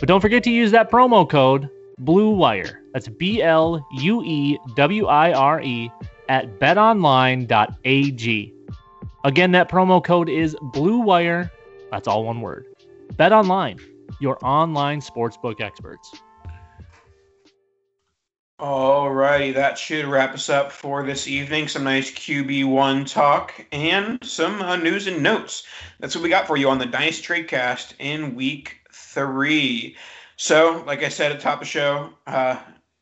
[0.00, 1.70] But don't forget to use that promo code
[2.00, 2.78] BLUEWIRE.
[2.92, 5.90] That's B L U E W I R E
[6.28, 8.54] at betonline.ag.
[9.24, 11.50] Again, that promo code is BLUEWIRE.
[11.90, 12.66] That's all one word.
[13.16, 13.78] Bet Online,
[14.20, 16.20] your online sportsbook experts.
[18.58, 21.68] All righty, that should wrap us up for this evening.
[21.68, 25.64] Some nice QB1 talk and some uh, news and notes.
[26.00, 28.83] That's what we got for you on the Dice Tradecast in week
[29.14, 29.96] three.
[30.36, 32.58] So, like I said at top of show, uh,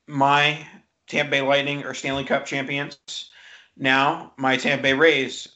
[0.06, 0.66] my
[1.06, 3.30] Tampa Bay Lightning are Stanley Cup champions.
[3.76, 5.48] Now, my Tampa Bay Rays,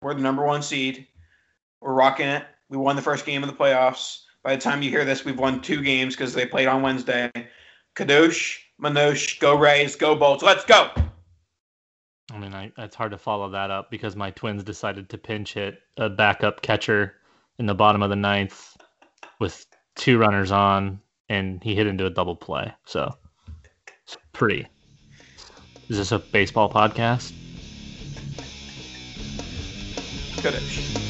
[0.00, 1.06] we're the number one seed.
[1.80, 2.44] We're rocking it.
[2.68, 4.22] We won the first game of the playoffs.
[4.42, 7.30] By the time you hear this, we've won two games because they played on Wednesday.
[7.96, 10.42] Kadosh Manouche, go Rays, go Bolts.
[10.42, 10.90] Let's go.
[12.32, 15.54] I mean, I, it's hard to follow that up because my Twins decided to pinch
[15.54, 17.14] hit a backup catcher
[17.58, 18.76] in the bottom of the ninth
[19.40, 22.72] with two runners on, and he hit into a double play.
[22.84, 23.16] So
[24.04, 24.68] it's pretty.
[25.88, 27.32] Is this a baseball podcast?
[30.36, 31.02] Kadosh.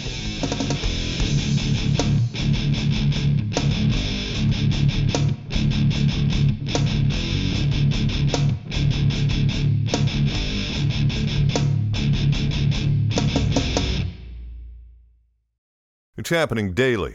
[16.18, 17.14] It's happening daily.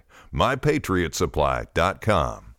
[0.33, 2.50] mypatriotsupply.com.